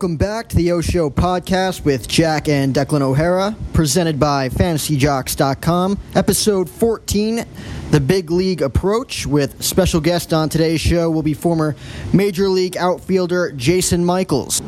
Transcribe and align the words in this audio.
Welcome 0.00 0.16
back 0.16 0.48
to 0.48 0.56
the 0.56 0.72
O 0.72 0.80
Show 0.80 1.10
podcast 1.10 1.84
with 1.84 2.08
Jack 2.08 2.48
and 2.48 2.74
Declan 2.74 3.02
O'Hara, 3.02 3.54
presented 3.74 4.18
by 4.18 4.48
FantasyJocks.com. 4.48 5.98
Episode 6.14 6.70
14, 6.70 7.44
The 7.90 8.00
Big 8.00 8.30
League 8.30 8.62
Approach, 8.62 9.26
with 9.26 9.62
special 9.62 10.00
guest 10.00 10.32
on 10.32 10.48
today's 10.48 10.80
show 10.80 11.10
will 11.10 11.22
be 11.22 11.34
former 11.34 11.76
Major 12.14 12.48
League 12.48 12.78
outfielder 12.78 13.52
Jason 13.52 14.02
Michaels. 14.02 14.62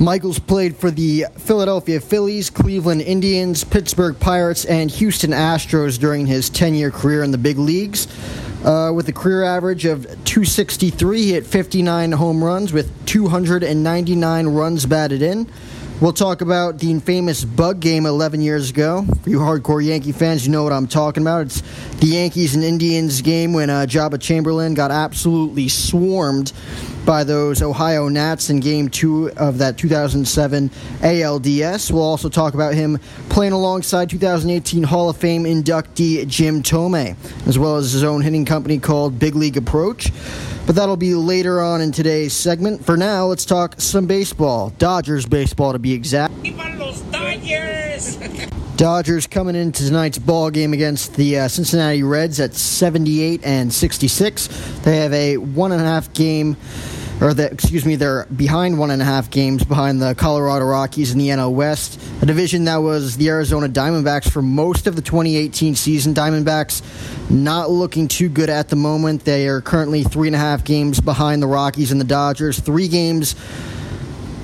Michaels 0.00 0.38
played 0.38 0.76
for 0.76 0.92
the 0.92 1.24
Philadelphia 1.36 1.98
Phillies, 2.00 2.48
Cleveland 2.48 3.00
Indians, 3.02 3.64
Pittsburgh 3.64 4.16
Pirates, 4.20 4.64
and 4.66 4.88
Houston 4.92 5.32
Astros 5.32 5.98
during 5.98 6.26
his 6.26 6.48
10 6.48 6.76
year 6.76 6.92
career 6.92 7.24
in 7.24 7.32
the 7.32 7.38
big 7.38 7.58
leagues. 7.58 8.06
Uh, 8.64 8.90
with 8.92 9.08
a 9.08 9.12
career 9.12 9.44
average 9.44 9.84
of 9.84 10.04
263, 10.38 11.20
he 11.20 11.32
hit 11.32 11.44
59 11.44 12.12
home 12.12 12.44
runs 12.44 12.72
with 12.72 13.06
299 13.06 14.46
runs 14.46 14.86
batted 14.86 15.20
in. 15.20 15.50
We'll 16.00 16.12
talk 16.12 16.42
about 16.42 16.78
the 16.78 17.00
famous 17.00 17.44
bug 17.44 17.80
game 17.80 18.06
11 18.06 18.40
years 18.40 18.70
ago. 18.70 19.04
For 19.24 19.30
you 19.30 19.40
hardcore 19.40 19.84
Yankee 19.84 20.12
fans, 20.12 20.46
you 20.46 20.52
know 20.52 20.62
what 20.62 20.72
I'm 20.72 20.86
talking 20.86 21.24
about. 21.24 21.46
It's 21.46 21.60
the 21.96 22.06
Yankees 22.06 22.54
and 22.54 22.62
Indians 22.62 23.20
game 23.20 23.52
when 23.52 23.68
uh, 23.68 23.86
Joba 23.88 24.20
Chamberlain 24.20 24.74
got 24.74 24.92
absolutely 24.92 25.68
swarmed 25.68 26.52
by 27.08 27.24
those 27.24 27.62
Ohio 27.62 28.10
gnats 28.10 28.50
in 28.50 28.60
Game 28.60 28.90
2 28.90 29.30
of 29.38 29.56
that 29.56 29.78
2007 29.78 30.68
ALDS. 31.00 31.90
We'll 31.90 32.02
also 32.02 32.28
talk 32.28 32.52
about 32.52 32.74
him 32.74 32.98
playing 33.30 33.54
alongside 33.54 34.10
2018 34.10 34.82
Hall 34.82 35.08
of 35.08 35.16
Fame 35.16 35.44
inductee 35.44 36.28
Jim 36.28 36.62
Thome, 36.62 37.16
as 37.46 37.58
well 37.58 37.76
as 37.76 37.92
his 37.92 38.04
own 38.04 38.20
hitting 38.20 38.44
company 38.44 38.78
called 38.78 39.18
Big 39.18 39.34
League 39.34 39.56
Approach. 39.56 40.12
But 40.66 40.74
that'll 40.74 40.98
be 40.98 41.14
later 41.14 41.62
on 41.62 41.80
in 41.80 41.92
today's 41.92 42.34
segment. 42.34 42.84
For 42.84 42.98
now, 42.98 43.24
let's 43.24 43.46
talk 43.46 43.80
some 43.80 44.06
baseball. 44.06 44.74
Dodgers 44.76 45.24
baseball, 45.24 45.72
to 45.72 45.78
be 45.78 45.94
exact. 45.94 46.34
Dodgers 48.78 49.26
coming 49.26 49.56
into 49.56 49.84
tonight's 49.84 50.18
ball 50.18 50.50
game 50.50 50.72
against 50.72 51.16
the 51.16 51.36
uh, 51.36 51.48
Cincinnati 51.48 52.04
Reds 52.04 52.38
at 52.38 52.54
78 52.54 53.40
and 53.42 53.72
66. 53.72 54.46
They 54.82 54.98
have 54.98 55.12
a 55.12 55.38
one 55.38 55.72
and 55.72 55.80
a 55.80 55.84
half 55.84 56.12
game, 56.12 56.56
or 57.20 57.34
the, 57.34 57.50
excuse 57.50 57.84
me, 57.84 57.96
they're 57.96 58.26
behind 58.26 58.78
one 58.78 58.90
and 58.90 59.02
a 59.02 59.04
half 59.04 59.30
games 59.30 59.64
behind 59.64 60.00
the 60.00 60.14
Colorado 60.14 60.64
Rockies 60.64 61.12
in 61.12 61.18
the 61.18 61.28
NL 61.28 61.52
West, 61.52 62.00
a 62.22 62.26
division 62.26 62.64
that 62.64 62.76
was 62.76 63.16
the 63.16 63.28
Arizona 63.28 63.68
Diamondbacks 63.68 64.30
for 64.30 64.40
most 64.40 64.86
of 64.86 64.94
the 64.94 65.02
2018 65.02 65.74
season. 65.74 66.14
Diamondbacks 66.14 66.82
not 67.30 67.70
looking 67.70 68.06
too 68.06 68.28
good 68.28 68.48
at 68.48 68.68
the 68.68 68.76
moment. 68.76 69.24
They 69.24 69.48
are 69.48 69.60
currently 69.60 70.04
three 70.04 70.28
and 70.28 70.36
a 70.36 70.38
half 70.38 70.64
games 70.64 71.00
behind 71.00 71.42
the 71.42 71.48
Rockies 71.48 71.90
and 71.90 72.00
the 72.00 72.04
Dodgers, 72.04 72.60
three 72.60 72.88
games 72.88 73.34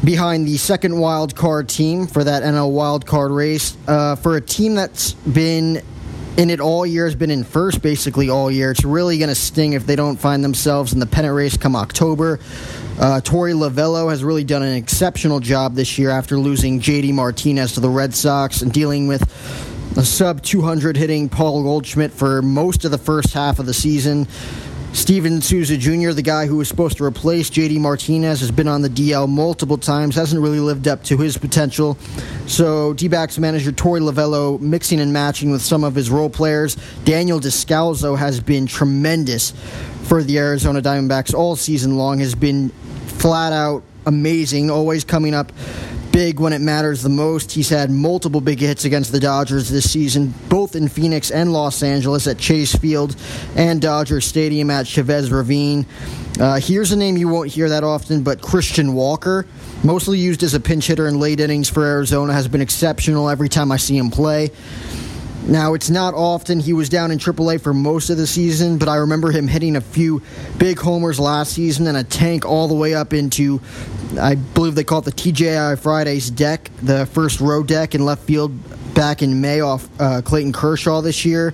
behind 0.05 0.47
the 0.47 0.57
second 0.57 0.99
wild 0.99 1.35
card 1.35 1.69
team 1.69 2.07
for 2.07 2.25
that 2.25 2.43
NL 2.43 2.73
wild 2.73 3.07
card 3.07 3.31
race. 3.31 3.77
Uh, 3.87 4.17
for 4.17 4.37
a 4.37 4.41
team 4.41 4.75
that's 4.75 5.13
been 5.13 5.81
in 6.37 6.51
it 6.51 6.61
all 6.61 6.85
year, 6.85 7.05
has 7.05 7.15
been 7.15 7.31
in 7.31 7.45
first 7.45 7.81
basically 7.83 8.29
all 8.29 8.51
year. 8.51 8.71
It's 8.71 8.85
really 8.85 9.19
going 9.19 9.29
to 9.29 9.35
sting 9.35 9.75
if 9.75 9.87
they 9.87 9.97
don't 9.97 10.17
find 10.17 10.43
themselves 10.43 10.93
in 10.93 10.99
the 10.99 11.07
pennant 11.07 11.35
race 11.35 11.57
come 11.57 11.77
October. 11.77 12.41
Uh, 12.99 13.21
Torey 13.23 13.55
Lovullo 13.55 14.11
has 14.11 14.25
really 14.25 14.45
done 14.45 14.63
an 14.63 14.75
exceptional 14.75 15.41
job 15.41 15.75
this 15.75 15.99
year 15.99 16.11
after 16.11 16.39
losing 16.39 16.81
JD 16.81 17.13
Martinez 17.13 17.73
to 17.75 17.81
the 17.81 17.89
Red 17.89 18.15
Sox 18.15 18.63
and 18.63 18.73
dealing 18.73 19.07
with 19.07 19.23
a 19.97 20.05
sub 20.05 20.43
200 20.43 20.97
hitting 20.97 21.29
Paul 21.29 21.63
Goldschmidt 21.63 22.11
for 22.11 22.43
most 22.43 22.85
of 22.85 22.91
the 22.91 22.99
first 22.99 23.33
half 23.33 23.61
of 23.61 23.67
the 23.67 23.75
season. 23.75 24.27
Steven 24.95 25.43
Souza 25.43 25.77
Jr., 25.77 26.13
the 26.13 26.23
guy 26.23 26.47
who 26.47 26.57
was 26.57 26.69
supposed 26.69 26.97
to 26.99 27.05
replace 27.05 27.51
JD 27.51 27.81
Martinez, 27.81 28.39
has 28.39 28.53
been 28.53 28.69
on 28.69 28.81
the 28.81 28.89
DL 28.89 29.29
multiple 29.29 29.77
times, 29.77 30.15
hasn't 30.15 30.41
really 30.41 30.61
lived 30.61 30.87
up 30.87 31.03
to 31.05 31.19
his 31.19 31.37
potential. 31.37 31.99
So, 32.47 32.95
D 32.95 33.09
backs 33.09 33.37
manager 33.37 33.73
Torey 33.73 34.01
Lovullo 34.01 34.59
mixing 34.61 35.01
and 35.01 35.13
matching 35.13 35.51
with 35.51 35.63
some 35.63 35.83
of 35.83 35.97
his 35.97 36.11
role 36.11 36.31
players. 36.31 36.77
Daniel 37.05 37.41
Descalso 37.41 38.17
has 38.17 38.39
been 38.39 38.67
tremendous 38.67 39.51
for 40.05 40.23
the 40.23 40.39
Arizona 40.39 40.81
Diamondbacks 40.81 41.35
all 41.35 41.57
season 41.57 41.97
long, 41.97 42.21
has 42.21 42.37
been 42.37 42.69
flat 43.19 43.53
out 43.53 43.83
amazing, 44.07 44.71
always 44.71 45.03
coming 45.03 45.35
up 45.35 45.51
big 46.15 46.39
when 46.39 46.53
it 46.53 46.61
matters 46.61 47.03
the 47.03 47.09
most. 47.09 47.51
He's 47.51 47.69
had 47.69 47.91
multiple 47.91 48.41
big 48.41 48.61
hits 48.61 48.85
against 48.85 49.11
the 49.11 49.19
Dodgers 49.19 49.69
this 49.69 49.91
season, 49.91 50.33
both 50.49 50.77
in 50.77 50.87
Phoenix 50.87 51.33
and 51.33 51.53
Los 51.53 51.83
Angeles 51.83 52.29
at 52.29 52.39
Chase 52.39 52.73
Field 52.73 53.17
and 53.57 53.83
Dodger 53.83 54.21
Stadium 54.21 54.71
at 54.71 54.87
Chavez 54.87 55.33
Ravine. 55.33 55.85
Uh, 56.39 56.61
here's 56.61 56.93
a 56.93 56.97
name 56.97 57.17
you 57.17 57.27
won't 57.27 57.51
hear 57.51 57.69
that 57.69 57.83
often, 57.83 58.23
but 58.23 58.41
Christian 58.41 58.95
Walker, 58.95 59.45
mostly 59.83 60.19
used 60.19 60.45
as 60.45 60.55
a 60.55 60.61
pinch 60.61 60.87
hitter 60.87 61.09
in 61.09 61.19
late 61.19 61.41
innings 61.41 61.69
for 61.69 61.85
Arizona, 61.85 62.33
has 62.33 62.47
been 62.47 62.61
exceptional 62.61 63.29
every 63.29 63.49
time 63.49 63.73
I 63.73 63.77
see 63.77 63.99
him 63.99 64.13
play. 64.13 64.53
Now, 65.47 65.75
it's 65.75 65.91
not 65.91 66.15
often 66.15 66.59
he 66.59 66.73
was 66.73 66.89
down 66.89 67.11
in 67.11 67.19
AAA 67.19 67.61
for 67.61 67.75
most 67.75 68.09
of 68.09 68.17
the 68.17 68.27
season, 68.27 68.79
but 68.79 68.89
I 68.89 68.97
remember 68.97 69.31
him 69.31 69.47
hitting 69.47 69.77
a 69.77 69.81
few 69.81 70.23
big 70.57 70.79
homers 70.79 71.21
last 71.21 71.53
season 71.53 71.87
and 71.87 71.99
a 71.99 72.05
tank 72.05 72.47
all 72.47 72.67
the 72.67 72.75
way 72.75 72.95
up 72.95 73.13
into, 73.13 73.61
I 74.19 74.37
believe 74.37 74.75
they 74.75 74.85
call 74.85 75.01
it 75.01 75.05
the 75.05 75.13
TGI 75.13 75.79
Fridays 75.79 76.31
deck, 76.31 76.71
the 76.83 77.05
first 77.07 77.41
row 77.41 77.63
deck 77.63 77.95
in 77.95 78.07
left 78.07 78.23
field 78.23 78.53
back 78.95 79.23
in 79.23 79.43
May 79.43 79.61
off 79.61 79.87
uh, 80.01 80.23
Clayton 80.25 80.55
Kershaw 80.55 81.03
this 81.03 81.27
year. 81.27 81.53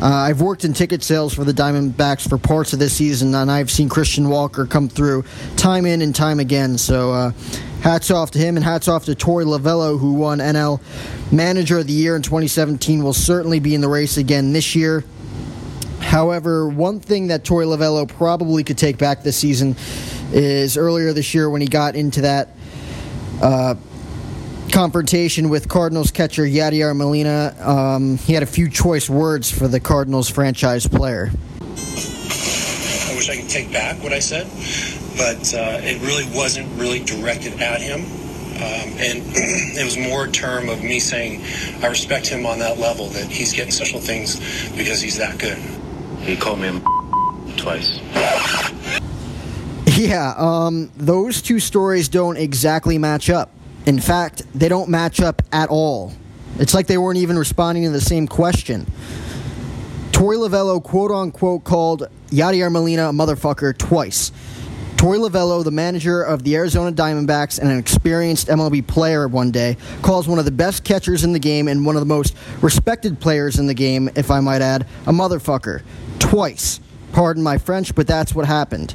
Uh, 0.00 0.06
I've 0.06 0.40
worked 0.40 0.64
in 0.64 0.72
ticket 0.72 1.04
sales 1.04 1.32
for 1.32 1.44
the 1.44 1.52
Diamondbacks 1.52 2.28
for 2.28 2.38
parts 2.38 2.72
of 2.72 2.80
this 2.80 2.92
season, 2.92 3.36
and 3.36 3.48
I've 3.48 3.70
seen 3.70 3.88
Christian 3.88 4.28
Walker 4.28 4.66
come 4.66 4.88
through 4.88 5.24
time 5.56 5.86
in 5.86 6.02
and 6.02 6.12
time 6.12 6.40
again. 6.40 6.76
So, 6.76 7.12
uh, 7.12 7.32
hats 7.82 8.10
off 8.10 8.30
to 8.30 8.38
him, 8.38 8.56
and 8.56 8.64
hats 8.64 8.88
off 8.88 9.04
to 9.06 9.12
Torey 9.12 9.44
Lovullo, 9.44 9.98
who 9.98 10.14
won 10.14 10.38
NL 10.38 10.80
Manager 11.30 11.78
of 11.78 11.86
the 11.86 11.92
Year 11.92 12.16
in 12.16 12.22
2017. 12.22 13.02
Will 13.02 13.12
certainly 13.12 13.60
be 13.60 13.74
in 13.74 13.80
the 13.80 13.88
race 13.88 14.16
again 14.16 14.52
this 14.52 14.74
year. 14.74 15.04
However, 16.00 16.68
one 16.68 17.00
thing 17.00 17.28
that 17.28 17.44
Torey 17.44 17.66
Lovullo 17.66 18.08
probably 18.08 18.64
could 18.64 18.78
take 18.78 18.98
back 18.98 19.22
this 19.22 19.36
season 19.36 19.76
is 20.32 20.76
earlier 20.76 21.12
this 21.12 21.34
year 21.34 21.50
when 21.50 21.60
he 21.60 21.66
got 21.66 21.94
into 21.94 22.22
that. 22.22 22.48
Uh, 23.42 23.74
confrontation 24.70 25.50
with 25.50 25.68
Cardinals 25.68 26.10
catcher 26.10 26.44
Yadier 26.44 26.96
Molina. 26.96 27.54
Um, 27.60 28.16
he 28.18 28.32
had 28.32 28.42
a 28.42 28.46
few 28.46 28.70
choice 28.70 29.08
words 29.10 29.50
for 29.50 29.68
the 29.68 29.80
Cardinals 29.80 30.30
franchise 30.30 30.86
player. 30.86 31.30
I 31.60 33.14
wish 33.14 33.28
I 33.28 33.36
could 33.36 33.50
take 33.50 33.70
back 33.72 34.02
what 34.02 34.12
I 34.12 34.18
said, 34.18 34.46
but 35.16 35.54
uh, 35.54 35.80
it 35.82 36.00
really 36.02 36.24
wasn't 36.36 36.68
really 36.78 37.00
directed 37.00 37.60
at 37.60 37.80
him. 37.80 38.00
Um, 38.56 38.92
and 38.98 39.22
it 39.34 39.84
was 39.84 39.96
more 39.98 40.26
a 40.26 40.30
term 40.30 40.68
of 40.68 40.82
me 40.82 41.00
saying 41.00 41.42
I 41.82 41.88
respect 41.88 42.26
him 42.26 42.46
on 42.46 42.58
that 42.60 42.78
level 42.78 43.08
that 43.08 43.30
he's 43.30 43.52
getting 43.52 43.72
special 43.72 44.00
things 44.00 44.36
because 44.76 45.00
he's 45.00 45.18
that 45.18 45.38
good. 45.38 45.58
He 46.20 46.36
called 46.36 46.60
me 46.60 46.68
a 46.68 47.56
twice. 47.56 47.98
Yeah, 49.86 50.34
um, 50.36 50.90
those 50.96 51.42
two 51.42 51.60
stories 51.60 52.08
don't 52.08 52.36
exactly 52.36 52.98
match 52.98 53.30
up. 53.30 53.50
In 53.86 54.00
fact, 54.00 54.42
they 54.54 54.68
don't 54.68 54.88
match 54.88 55.20
up 55.20 55.42
at 55.52 55.68
all. 55.68 56.12
It's 56.58 56.74
like 56.74 56.86
they 56.86 56.98
weren't 56.98 57.18
even 57.18 57.36
responding 57.36 57.84
to 57.84 57.90
the 57.90 58.00
same 58.00 58.28
question. 58.28 58.86
Torey 60.12 60.36
Lovullo, 60.36 60.82
quote 60.82 61.10
unquote, 61.10 61.64
called 61.64 62.08
Yadier 62.28 62.70
Molina 62.70 63.08
a 63.08 63.12
motherfucker 63.12 63.76
twice. 63.76 64.30
Torey 65.02 65.18
Lovullo, 65.18 65.64
the 65.64 65.72
manager 65.72 66.22
of 66.22 66.44
the 66.44 66.54
Arizona 66.54 66.92
Diamondbacks 66.92 67.58
and 67.58 67.68
an 67.68 67.76
experienced 67.76 68.46
MLB 68.46 68.86
player 68.86 69.26
one 69.26 69.50
day, 69.50 69.76
calls 70.00 70.28
one 70.28 70.38
of 70.38 70.44
the 70.44 70.52
best 70.52 70.84
catchers 70.84 71.24
in 71.24 71.32
the 71.32 71.40
game 71.40 71.66
and 71.66 71.84
one 71.84 71.96
of 71.96 72.00
the 72.00 72.06
most 72.06 72.36
respected 72.60 73.18
players 73.18 73.58
in 73.58 73.66
the 73.66 73.74
game, 73.74 74.08
if 74.14 74.30
I 74.30 74.38
might 74.38 74.62
add, 74.62 74.86
a 75.08 75.10
motherfucker. 75.10 75.82
Twice. 76.20 76.78
Pardon 77.10 77.42
my 77.42 77.58
French, 77.58 77.96
but 77.96 78.06
that's 78.06 78.32
what 78.32 78.46
happened. 78.46 78.94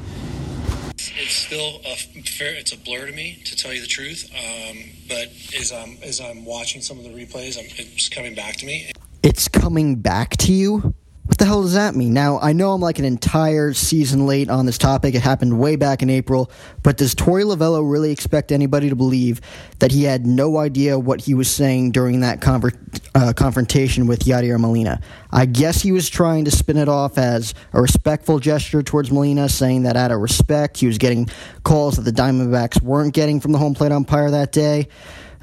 It's 0.96 1.34
still 1.34 1.82
a 1.84 1.94
fair. 2.22 2.54
It's 2.54 2.72
a 2.72 2.78
blur 2.78 3.04
to 3.04 3.12
me, 3.12 3.42
to 3.44 3.54
tell 3.54 3.74
you 3.74 3.82
the 3.82 3.86
truth. 3.86 4.32
Um, 4.32 4.78
but 5.08 5.28
as 5.60 5.72
I'm 5.72 5.98
as 6.02 6.22
I'm 6.22 6.46
watching 6.46 6.80
some 6.80 6.96
of 6.96 7.04
the 7.04 7.10
replays, 7.10 7.58
I'm, 7.58 7.66
it's 7.76 8.08
coming 8.08 8.34
back 8.34 8.56
to 8.56 8.64
me. 8.64 8.92
It's 9.22 9.46
coming 9.46 9.96
back 9.96 10.38
to 10.38 10.54
you? 10.54 10.94
What 11.28 11.36
the 11.36 11.44
hell 11.44 11.60
does 11.60 11.74
that 11.74 11.94
mean? 11.94 12.14
Now, 12.14 12.38
I 12.40 12.54
know 12.54 12.72
I'm 12.72 12.80
like 12.80 12.98
an 12.98 13.04
entire 13.04 13.74
season 13.74 14.26
late 14.26 14.48
on 14.48 14.64
this 14.64 14.78
topic. 14.78 15.14
It 15.14 15.20
happened 15.20 15.60
way 15.60 15.76
back 15.76 16.02
in 16.02 16.08
April. 16.08 16.50
But 16.82 16.96
does 16.96 17.14
Torey 17.14 17.44
Lovullo 17.44 17.88
really 17.88 18.10
expect 18.10 18.50
anybody 18.50 18.88
to 18.88 18.96
believe 18.96 19.42
that 19.78 19.92
he 19.92 20.04
had 20.04 20.26
no 20.26 20.56
idea 20.56 20.98
what 20.98 21.20
he 21.20 21.34
was 21.34 21.50
saying 21.50 21.90
during 21.90 22.20
that 22.20 22.40
conver- 22.40 22.74
uh, 23.14 23.34
confrontation 23.34 24.06
with 24.06 24.20
Yadier 24.20 24.58
Molina? 24.58 25.02
I 25.30 25.44
guess 25.44 25.82
he 25.82 25.92
was 25.92 26.08
trying 26.08 26.46
to 26.46 26.50
spin 26.50 26.78
it 26.78 26.88
off 26.88 27.18
as 27.18 27.52
a 27.74 27.82
respectful 27.82 28.38
gesture 28.38 28.82
towards 28.82 29.12
Molina, 29.12 29.50
saying 29.50 29.82
that 29.82 29.98
out 29.98 30.10
of 30.10 30.20
respect, 30.20 30.78
he 30.78 30.86
was 30.86 30.96
getting 30.96 31.28
calls 31.62 31.96
that 31.96 32.02
the 32.02 32.10
Diamondbacks 32.10 32.80
weren't 32.80 33.12
getting 33.12 33.38
from 33.38 33.52
the 33.52 33.58
home 33.58 33.74
plate 33.74 33.92
umpire 33.92 34.30
that 34.30 34.50
day. 34.50 34.88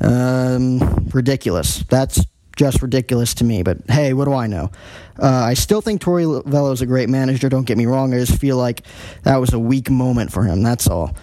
Um, 0.02 0.80
ridiculous. 1.14 1.84
That's 1.90 2.26
just 2.56 2.81
ridiculous 2.81 3.34
to 3.36 3.44
me. 3.44 3.63
But 3.63 3.78
hey, 3.90 4.13
what 4.13 4.25
do 4.25 4.34
I 4.34 4.48
know? 4.48 4.72
Uh, 5.22 5.28
I 5.28 5.54
still 5.54 5.81
think 5.81 6.02
Torey 6.02 6.25
Lovullo 6.25 6.74
is 6.74 6.81
a 6.81 6.86
great 6.86 7.10
manager. 7.10 7.50
Don't 7.50 7.66
get 7.66 7.78
me 7.78 7.86
wrong. 7.86 8.13
I 8.13 8.19
just 8.19 8.40
feel 8.40 8.57
like 8.57 8.84
that 9.24 9.38
was 9.38 9.54
a 9.54 9.60
weak 9.60 9.90
moment 9.90 10.31
for 10.31 10.44
him. 10.44 10.63
That's 10.63 10.88
all. 10.88 11.16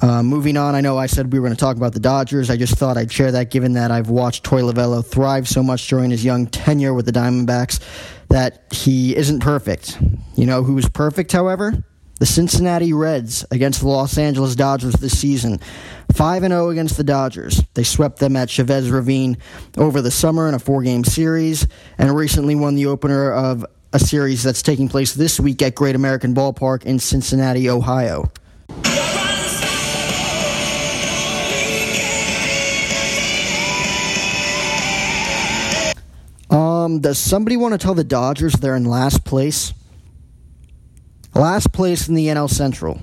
Uh, 0.00 0.22
moving 0.22 0.56
on, 0.56 0.76
I 0.76 0.80
know 0.80 0.96
I 0.96 1.06
said 1.06 1.32
we 1.32 1.40
were 1.40 1.46
going 1.46 1.56
to 1.56 1.60
talk 1.60 1.76
about 1.76 1.92
the 1.92 2.00
Dodgers. 2.00 2.50
I 2.50 2.56
just 2.56 2.76
thought 2.76 2.96
I'd 2.96 3.10
share 3.10 3.32
that 3.32 3.50
given 3.50 3.72
that 3.72 3.90
I've 3.90 4.10
watched 4.10 4.44
Torey 4.44 4.62
Lovullo 4.62 5.04
thrive 5.04 5.48
so 5.48 5.60
much 5.60 5.88
during 5.88 6.10
his 6.10 6.24
young 6.24 6.46
tenure 6.46 6.94
with 6.94 7.04
the 7.06 7.12
Diamondbacks 7.12 7.80
that 8.28 8.64
he 8.70 9.16
isn't 9.16 9.40
perfect. 9.40 9.98
You 10.36 10.46
know 10.46 10.62
who's 10.62 10.88
perfect, 10.88 11.32
however? 11.32 11.82
The 12.18 12.26
Cincinnati 12.26 12.92
Reds 12.92 13.44
against 13.50 13.80
the 13.80 13.88
Los 13.88 14.18
Angeles 14.18 14.56
Dodgers 14.56 14.94
this 14.94 15.16
season. 15.16 15.60
5 16.14 16.42
0 16.42 16.70
against 16.70 16.96
the 16.96 17.04
Dodgers. 17.04 17.62
They 17.74 17.84
swept 17.84 18.18
them 18.18 18.34
at 18.34 18.50
Chavez 18.50 18.90
Ravine 18.90 19.36
over 19.76 20.02
the 20.02 20.10
summer 20.10 20.48
in 20.48 20.54
a 20.54 20.58
four 20.58 20.82
game 20.82 21.04
series 21.04 21.68
and 21.96 22.14
recently 22.14 22.56
won 22.56 22.74
the 22.74 22.86
opener 22.86 23.32
of 23.32 23.64
a 23.92 23.98
series 23.98 24.42
that's 24.42 24.62
taking 24.62 24.88
place 24.88 25.14
this 25.14 25.38
week 25.38 25.62
at 25.62 25.74
Great 25.74 25.94
American 25.94 26.34
Ballpark 26.34 26.84
in 26.84 26.98
Cincinnati, 26.98 27.70
Ohio. 27.70 28.30
Um, 36.50 37.00
does 37.00 37.18
somebody 37.18 37.56
want 37.56 37.74
to 37.74 37.78
tell 37.78 37.94
the 37.94 38.02
Dodgers 38.02 38.54
they're 38.54 38.74
in 38.74 38.84
last 38.84 39.24
place? 39.24 39.72
Last 41.38 41.70
place 41.70 42.08
in 42.08 42.16
the 42.16 42.26
NL 42.26 42.50
Central. 42.50 43.00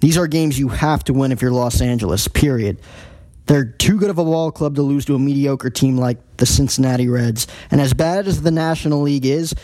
These 0.00 0.18
are 0.18 0.26
games 0.26 0.58
you 0.58 0.68
have 0.68 1.02
to 1.04 1.14
win 1.14 1.32
if 1.32 1.40
you're 1.40 1.50
Los 1.50 1.80
Angeles, 1.80 2.28
period. 2.28 2.82
They're 3.46 3.64
too 3.64 3.98
good 3.98 4.10
of 4.10 4.18
a 4.18 4.24
ball 4.24 4.52
club 4.52 4.74
to 4.74 4.82
lose 4.82 5.06
to 5.06 5.14
a 5.14 5.18
mediocre 5.18 5.70
team 5.70 5.96
like 5.96 6.18
the 6.36 6.44
Cincinnati 6.44 7.08
Reds. 7.08 7.46
And 7.70 7.80
as 7.80 7.94
bad 7.94 8.28
as 8.28 8.42
the 8.42 8.50
National 8.50 9.00
League 9.00 9.24
is, 9.24 9.54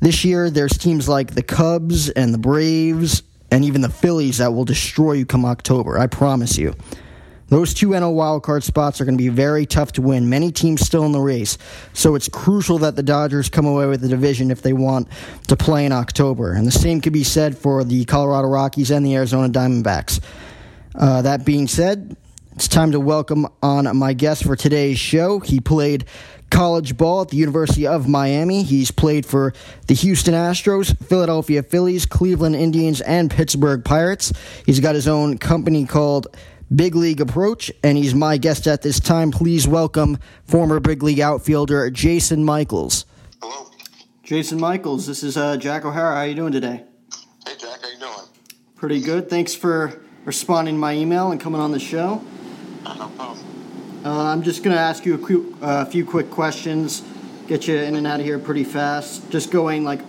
this 0.00 0.24
year 0.24 0.48
there's 0.48 0.78
teams 0.78 1.06
like 1.06 1.34
the 1.34 1.42
Cubs 1.42 2.08
and 2.08 2.32
the 2.32 2.38
Braves 2.38 3.22
and 3.50 3.62
even 3.62 3.82
the 3.82 3.90
Phillies 3.90 4.38
that 4.38 4.54
will 4.54 4.64
destroy 4.64 5.12
you 5.12 5.26
come 5.26 5.44
October. 5.44 5.98
I 5.98 6.06
promise 6.06 6.56
you. 6.56 6.74
Those 7.48 7.74
two 7.74 7.90
NL 7.90 8.14
wildcard 8.14 8.64
spots 8.64 9.00
are 9.00 9.04
going 9.04 9.16
to 9.16 9.22
be 9.22 9.28
very 9.28 9.66
tough 9.66 9.92
to 9.92 10.02
win. 10.02 10.28
Many 10.28 10.50
teams 10.50 10.80
still 10.80 11.04
in 11.04 11.12
the 11.12 11.20
race. 11.20 11.58
So 11.92 12.16
it's 12.16 12.28
crucial 12.28 12.78
that 12.78 12.96
the 12.96 13.04
Dodgers 13.04 13.48
come 13.48 13.66
away 13.66 13.86
with 13.86 14.00
the 14.00 14.08
division 14.08 14.50
if 14.50 14.62
they 14.62 14.72
want 14.72 15.08
to 15.46 15.56
play 15.56 15.86
in 15.86 15.92
October. 15.92 16.52
And 16.52 16.66
the 16.66 16.72
same 16.72 17.00
could 17.00 17.12
be 17.12 17.24
said 17.24 17.56
for 17.56 17.84
the 17.84 18.04
Colorado 18.04 18.48
Rockies 18.48 18.90
and 18.90 19.06
the 19.06 19.14
Arizona 19.14 19.48
Diamondbacks. 19.48 20.20
Uh, 20.94 21.22
that 21.22 21.44
being 21.44 21.68
said, 21.68 22.16
it's 22.56 22.68
time 22.68 22.92
to 22.92 23.00
welcome 23.00 23.46
on 23.62 23.96
my 23.96 24.12
guest 24.12 24.42
for 24.42 24.56
today's 24.56 24.98
show. 24.98 25.40
He 25.40 25.60
played 25.60 26.06
college 26.50 26.96
ball 26.96 27.22
at 27.22 27.28
the 27.28 27.36
University 27.36 27.86
of 27.86 28.08
Miami. 28.08 28.62
He's 28.62 28.90
played 28.90 29.26
for 29.26 29.52
the 29.88 29.94
Houston 29.94 30.34
Astros, 30.34 30.96
Philadelphia 31.06 31.62
Phillies, 31.62 32.06
Cleveland 32.06 32.56
Indians, 32.56 33.00
and 33.02 33.30
Pittsburgh 33.30 33.84
Pirates. 33.84 34.32
He's 34.64 34.80
got 34.80 34.94
his 34.94 35.06
own 35.06 35.38
company 35.38 35.84
called 35.84 36.28
Big 36.74 36.96
League 36.96 37.20
Approach, 37.20 37.70
and 37.84 37.96
he's 37.96 38.14
my 38.14 38.38
guest 38.38 38.66
at 38.66 38.82
this 38.82 38.98
time. 38.98 39.30
Please 39.30 39.68
welcome 39.68 40.18
former 40.44 40.80
Big 40.80 41.02
League 41.02 41.20
outfielder 41.20 41.88
Jason 41.90 42.42
Michaels. 42.44 43.06
Hello. 43.40 43.70
Jason 44.24 44.58
Michaels, 44.58 45.06
this 45.06 45.22
is 45.22 45.36
uh, 45.36 45.56
Jack 45.56 45.84
O'Hara. 45.84 46.16
How 46.16 46.22
are 46.22 46.26
you 46.26 46.34
doing 46.34 46.52
today? 46.52 46.82
Hey, 47.46 47.54
Jack. 47.56 47.80
How 47.80 47.88
you 47.88 47.98
doing? 48.00 48.28
Pretty 48.74 49.00
good. 49.00 49.30
Thanks 49.30 49.54
for 49.54 50.00
responding 50.24 50.74
to 50.74 50.78
my 50.78 50.94
email 50.94 51.30
and 51.30 51.40
coming 51.40 51.60
on 51.60 51.70
the 51.70 51.78
show. 51.78 52.20
Uh, 52.84 52.94
no 52.94 53.08
problem. 53.10 53.46
Uh, 54.04 54.24
I'm 54.24 54.42
just 54.42 54.64
going 54.64 54.74
to 54.74 54.80
ask 54.82 55.06
you 55.06 55.14
a 55.14 55.18
quick, 55.18 55.42
uh, 55.62 55.84
few 55.84 56.04
quick 56.04 56.30
questions, 56.30 57.04
get 57.46 57.68
you 57.68 57.76
in 57.76 57.94
and 57.94 58.08
out 58.08 58.18
of 58.18 58.26
here 58.26 58.40
pretty 58.40 58.64
fast. 58.64 59.30
Just 59.30 59.52
going 59.52 59.84
like 59.84 60.00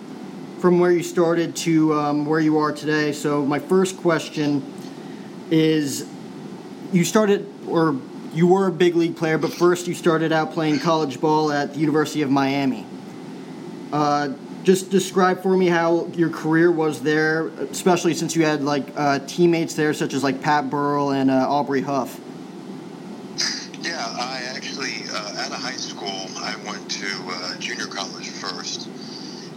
from 0.60 0.80
where 0.80 0.92
you 0.92 1.03
started 1.03 1.56
to 1.56 1.94
um, 1.94 2.25
where 2.25 2.39
you 2.39 2.57
are 2.57 2.71
today. 2.71 3.12
So 3.12 3.45
my 3.45 3.60
first 3.60 3.98
question 3.98 4.63
is, 5.51 6.10
you 6.92 7.04
started 7.04 7.48
or 7.68 7.95
you 8.34 8.48
were 8.48 8.68
a 8.68 8.72
big 8.72 8.95
league 8.95 9.18
player, 9.18 9.38
but 9.38 9.54
first 9.54 9.88
you 9.88 9.94
started 9.94 10.31
out 10.31 10.54
playing 10.54 10.80
college 10.80 11.19
ball 11.19 11.51
at 11.51 11.74
the 11.74 11.80
University 11.80 12.22
of 12.22 12.30
Miami. 12.30 12.86
Uh, 13.92 14.34
just 14.63 14.92
describe 14.92 15.42
for 15.42 15.56
me 15.56 15.68
how 15.68 16.07
your 16.07 16.30
career 16.30 16.69
was 16.69 17.01
there, 17.01 17.48
especially 17.72 18.13
since 18.13 18.36
you 18.36 18.44
had 18.44 18.62
like 18.63 18.86
uh, 18.98 19.19
teammates 19.19 19.75
there 19.75 19.94
such 19.94 20.13
as 20.13 20.24
like 20.24 20.42
Pat 20.42 20.69
Burrell 20.69 21.12
and 21.12 21.31
uh, 21.31 21.50
Aubrey 21.50 21.81
Huff. 21.81 22.19
Yeah, 23.81 24.06
I 24.06 24.44
actually, 24.54 25.04
uh, 25.10 25.42
out 25.42 25.51
of 25.51 25.62
high 25.62 25.72
school, 25.72 26.28
I 26.38 26.56
went 26.68 26.92
to 26.92 27.07
uh, 27.07 27.57
junior 27.60 27.86
college 27.86 28.28
first. 28.28 28.89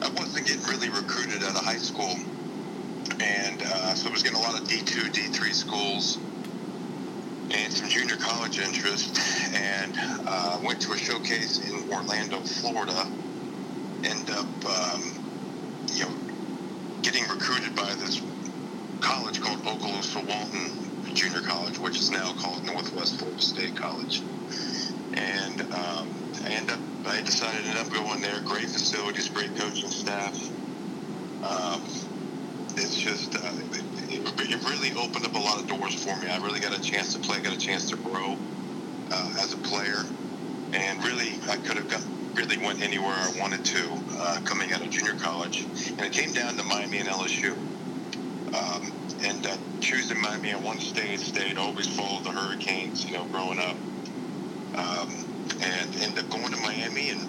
I 0.01 0.09
wasn't 0.11 0.47
getting 0.47 0.63
really 0.65 0.91
recruited 0.91 1.43
out 1.43 1.57
of 1.57 1.65
high 1.65 1.77
school, 1.77 2.17
and 3.21 3.63
uh, 3.63 3.95
so 3.95 4.09
I 4.09 4.13
was 4.13 4.23
getting 4.23 4.39
a 4.39 4.43
lot 4.43 4.61
of 4.61 4.67
D2, 4.69 5.11
D3 5.11 5.53
schools, 5.53 6.19
and 7.65 7.73
some 7.73 7.89
junior 7.89 8.17
college 8.17 8.59
interest, 8.59 9.19
and 9.55 9.97
uh, 10.27 10.59
went 10.65 10.81
to 10.81 10.93
a 10.93 10.99
showcase 10.99 11.61
in 11.69 11.93
Orlando, 11.93 12.39
Florida. 12.41 13.07
Ended 14.05 14.35
up, 14.35 14.47
um, 14.67 15.03
you 15.95 16.05
know, 16.05 16.13
getting 17.03 17.23
recruited 17.29 17.75
by 17.77 17.93
this 18.01 18.21
college 19.01 19.41
called 19.41 19.59
Okaloosa 19.65 20.27
Walton 20.27 21.15
Junior 21.15 21.41
College, 21.41 21.79
which 21.79 21.99
is 21.99 22.11
now 22.11 22.33
called 22.39 22.65
Northwest 22.65 23.19
Florida 23.19 23.43
State 23.43 23.75
College. 23.77 24.23
And 25.15 25.61
um, 25.61 26.09
I 26.45 26.51
ended 26.51 26.75
up, 26.75 26.81
I 27.07 27.21
decided 27.23 27.65
to 27.65 27.71
end 27.71 27.79
up 27.79 27.93
going 27.93 28.23
there. 28.23 28.41
Great 28.47 28.69
facilities, 28.69 29.29
great 29.29 29.55
coaching 29.57 29.91
staff. 29.91 30.35
Um, 31.43 31.83
it's 32.77 32.97
just, 32.99 33.37
uh, 33.37 33.53
it 34.39 34.63
really 34.65 34.93
opened 34.97 35.27
up 35.27 35.35
a 35.35 35.39
lot 35.39 35.59
of 35.59 35.67
doors 35.67 35.95
for 35.95 36.17
me. 36.21 36.29
I 36.29 36.39
really 36.39 36.61
got 36.61 36.77
a 36.77 36.81
chance 36.81 37.15
to 37.15 37.21
play, 37.21 37.41
got 37.41 37.55
a 37.55 37.59
chance 37.59 37.91
to 37.91 37.97
grow 37.97 38.37
uh, 39.11 39.35
as 39.41 39.53
a 39.53 39.59
player, 39.59 40.05
and 40.73 41.05
really, 41.05 41.33
I 41.49 41.57
could 41.57 41.77
have 41.77 41.89
got 41.89 42.03
really 42.35 42.59
went 42.59 42.81
anywhere 42.83 43.13
I 43.13 43.35
wanted 43.41 43.65
to 43.65 43.91
uh, 44.19 44.41
coming 44.45 44.73
out 44.73 44.83
of 44.83 44.91
junior 44.91 45.15
college. 45.15 45.65
And 45.89 46.01
it 46.01 46.13
came 46.13 46.33
down 46.33 46.57
to 46.57 46.63
Miami 46.65 46.99
and 46.99 47.09
LSU. 47.09 47.53
Um, 48.55 48.93
and 49.23 49.47
uh, 49.47 49.57
choosing 49.81 50.21
Miami, 50.21 50.53
I 50.53 50.59
wanted 50.59 50.81
to 50.81 50.87
stay 50.87 51.13
in 51.13 51.19
state. 51.19 51.59
Always 51.59 51.89
followed 51.89 52.25
the 52.25 52.31
Hurricanes, 52.31 53.05
you 53.05 53.13
know, 53.13 53.25
growing 53.27 53.59
up. 53.59 53.77
Um, 54.77 55.11
and 55.61 55.97
end 56.03 56.19
up 56.19 56.29
going 56.31 56.51
to 56.53 56.57
Miami 56.59 57.11
and 57.11 57.29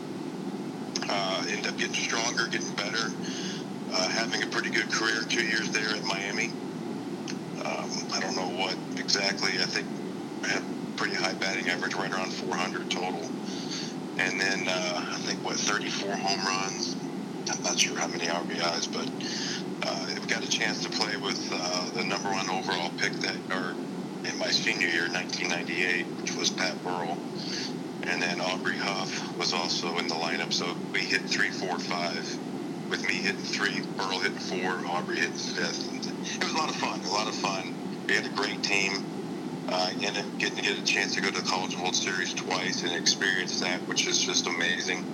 uh, 1.09 1.43
ended 1.49 1.67
up 1.67 1.77
getting 1.77 1.93
stronger, 1.95 2.47
getting 2.47 2.71
better, 2.75 3.11
uh, 3.93 4.07
having 4.09 4.43
a 4.43 4.47
pretty 4.47 4.69
good 4.69 4.89
career. 4.91 5.21
Two 5.27 5.45
years 5.45 5.69
there 5.71 5.89
at 5.89 6.03
Miami. 6.05 6.51
I 8.13 8.19
don't 8.19 8.35
know 8.35 8.49
what 8.59 8.75
exactly. 8.97 9.51
I 9.59 9.65
think 9.65 9.87
I 10.43 10.47
had 10.47 10.63
pretty 10.97 11.15
high 11.15 11.33
batting 11.33 11.67
average, 11.69 11.95
right 11.95 12.11
around 12.11 12.31
400 12.31 12.89
total. 12.89 13.23
And 14.17 14.39
then 14.39 14.67
uh, 14.67 15.05
I 15.11 15.17
think 15.19 15.43
what 15.43 15.55
34 15.55 16.11
home 16.13 16.45
runs. 16.45 16.95
I'm 17.49 17.63
not 17.63 17.79
sure 17.79 17.97
how 17.97 18.07
many 18.07 18.25
RBIs, 18.25 18.91
but 18.91 19.09
uh, 19.87 20.05
we 20.21 20.27
got 20.27 20.43
a 20.43 20.49
chance 20.49 20.83
to 20.83 20.89
play 20.89 21.17
with 21.17 21.49
uh, 21.53 21.89
the 21.91 22.03
number 22.03 22.29
one 22.29 22.49
overall 22.49 22.91
pick 22.97 23.13
that, 23.13 23.35
or 23.51 23.71
in 24.27 24.37
my 24.37 24.51
senior 24.51 24.87
year, 24.87 25.09
1998, 25.09 26.05
which 26.21 26.35
was 26.35 26.49
Pat 26.49 26.81
Burrell, 26.83 27.17
and 28.03 28.21
then 28.21 28.39
Aubrey 28.41 28.77
Huff 28.77 29.37
was 29.37 29.53
also 29.53 29.97
in 29.97 30.07
the 30.07 30.15
lineup. 30.15 30.53
So 30.53 30.75
we 30.93 30.99
hit 30.99 31.21
three, 31.21 31.49
four, 31.49 31.79
five, 31.79 32.37
with 32.89 33.07
me 33.07 33.15
hitting 33.15 33.41
three, 33.41 33.81
Burrell 33.97 34.19
hitting 34.19 34.37
four, 34.37 34.85
Aubrey 34.85 35.17
hitting 35.17 35.33
fifth. 35.33 35.87
It 36.37 36.43
was 36.43 36.53
a 36.53 36.57
lot 36.57 36.69
of 36.69 36.75
fun. 36.75 36.99
A 37.01 37.09
lot 37.09 37.27
of 37.27 37.35
fun. 37.35 37.73
We 38.07 38.15
had 38.15 38.25
a 38.25 38.29
great 38.29 38.63
team. 38.63 39.05
Uh, 39.69 39.89
and 40.01 40.39
getting 40.39 40.57
to 40.57 40.61
get 40.61 40.77
a 40.77 40.83
chance 40.83 41.15
to 41.15 41.21
go 41.21 41.29
to 41.31 41.41
the 41.41 41.47
College 41.47 41.77
World 41.77 41.95
Series 41.95 42.33
twice 42.33 42.83
and 42.83 42.91
experience 42.91 43.61
that, 43.61 43.79
which 43.87 44.05
is 44.05 44.21
just 44.21 44.45
amazing. 44.47 45.05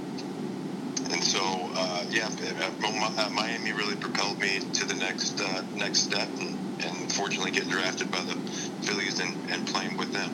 And 1.12 1.24
so, 1.24 1.39
uh, 1.75 2.03
yeah, 2.10 2.27
uh, 2.27 3.29
Miami 3.29 3.72
really 3.72 3.96
propelled 3.96 4.39
me 4.39 4.60
to 4.60 4.86
the 4.86 4.96
next 4.96 5.39
uh, 5.39 5.63
next 5.75 6.00
step, 6.00 6.27
and, 6.39 6.58
and 6.84 7.13
fortunately 7.13 7.51
getting 7.51 7.70
drafted 7.70 8.12
by 8.12 8.22
the 8.22 8.36
Phillies 8.82 9.20
and, 9.20 9.36
and 9.51 9.65
playing 9.67 9.96
with 9.96 10.12
them. 10.12 10.34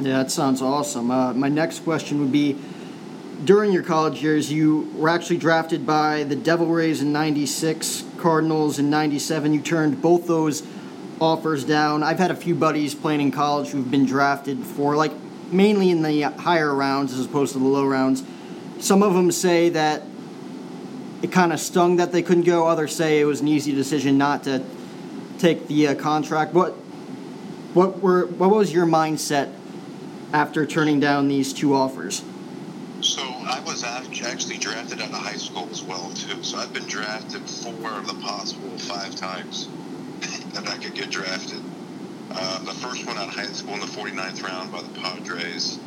Yeah, 0.00 0.22
that 0.22 0.30
sounds 0.30 0.62
awesome. 0.62 1.10
Uh, 1.10 1.34
my 1.34 1.48
next 1.48 1.80
question 1.80 2.20
would 2.20 2.32
be 2.32 2.56
during 3.44 3.72
your 3.72 3.82
college 3.82 4.22
years, 4.22 4.50
you 4.50 4.90
were 4.94 5.08
actually 5.08 5.38
drafted 5.38 5.86
by 5.86 6.24
the 6.24 6.36
Devil 6.36 6.66
Rays 6.66 7.02
in 7.02 7.12
'96, 7.12 8.04
Cardinals 8.16 8.78
in 8.78 8.88
'97. 8.88 9.52
You 9.52 9.60
turned 9.60 10.00
both 10.00 10.26
those 10.26 10.62
offers 11.20 11.64
down. 11.64 12.02
I've 12.02 12.18
had 12.18 12.30
a 12.30 12.36
few 12.36 12.54
buddies 12.54 12.94
playing 12.94 13.20
in 13.20 13.30
college 13.30 13.68
who've 13.68 13.90
been 13.90 14.06
drafted 14.06 14.58
for 14.58 14.96
like 14.96 15.12
mainly 15.50 15.90
in 15.90 16.02
the 16.02 16.22
higher 16.22 16.74
rounds 16.74 17.12
as 17.12 17.26
opposed 17.26 17.52
to 17.54 17.58
the 17.58 17.64
low 17.64 17.86
rounds. 17.86 18.22
Some 18.80 19.02
of 19.02 19.14
them 19.14 19.32
say 19.32 19.70
that 19.70 20.02
it 21.22 21.32
kind 21.32 21.52
of 21.52 21.58
stung 21.58 21.96
that 21.96 22.12
they 22.12 22.22
couldn't 22.22 22.44
go. 22.44 22.66
Others 22.66 22.94
say 22.94 23.20
it 23.20 23.24
was 23.24 23.40
an 23.40 23.48
easy 23.48 23.72
decision 23.72 24.18
not 24.18 24.44
to 24.44 24.64
take 25.38 25.66
the 25.66 25.88
uh, 25.88 25.94
contract. 25.94 26.54
What 26.54 26.72
what 27.74 28.00
were 28.00 28.26
what 28.26 28.50
was 28.50 28.72
your 28.72 28.86
mindset 28.86 29.52
after 30.32 30.66
turning 30.66 31.00
down 31.00 31.28
these 31.28 31.52
two 31.52 31.74
offers? 31.74 32.22
So 33.00 33.22
I 33.22 33.60
was 33.64 33.84
actually 33.84 34.58
drafted 34.58 35.00
out 35.00 35.08
of 35.08 35.14
high 35.14 35.36
school 35.36 35.68
as 35.70 35.82
well 35.82 36.10
too. 36.10 36.42
So 36.42 36.58
I've 36.58 36.72
been 36.72 36.86
drafted 36.86 37.48
four 37.48 37.90
of 37.92 38.06
the 38.06 38.14
possible 38.14 38.76
five 38.78 39.14
times 39.16 39.68
that 40.54 40.68
I 40.68 40.76
could 40.78 40.94
get 40.94 41.10
drafted. 41.10 41.60
Uh, 42.30 42.64
the 42.64 42.72
first 42.72 43.06
one 43.06 43.16
out 43.18 43.28
of 43.28 43.34
high 43.34 43.46
school 43.46 43.74
in 43.74 43.80
the 43.80 43.86
49th 43.86 44.42
round 44.44 44.72
by 44.72 44.82
the 44.82 44.90
Padres. 45.00 45.78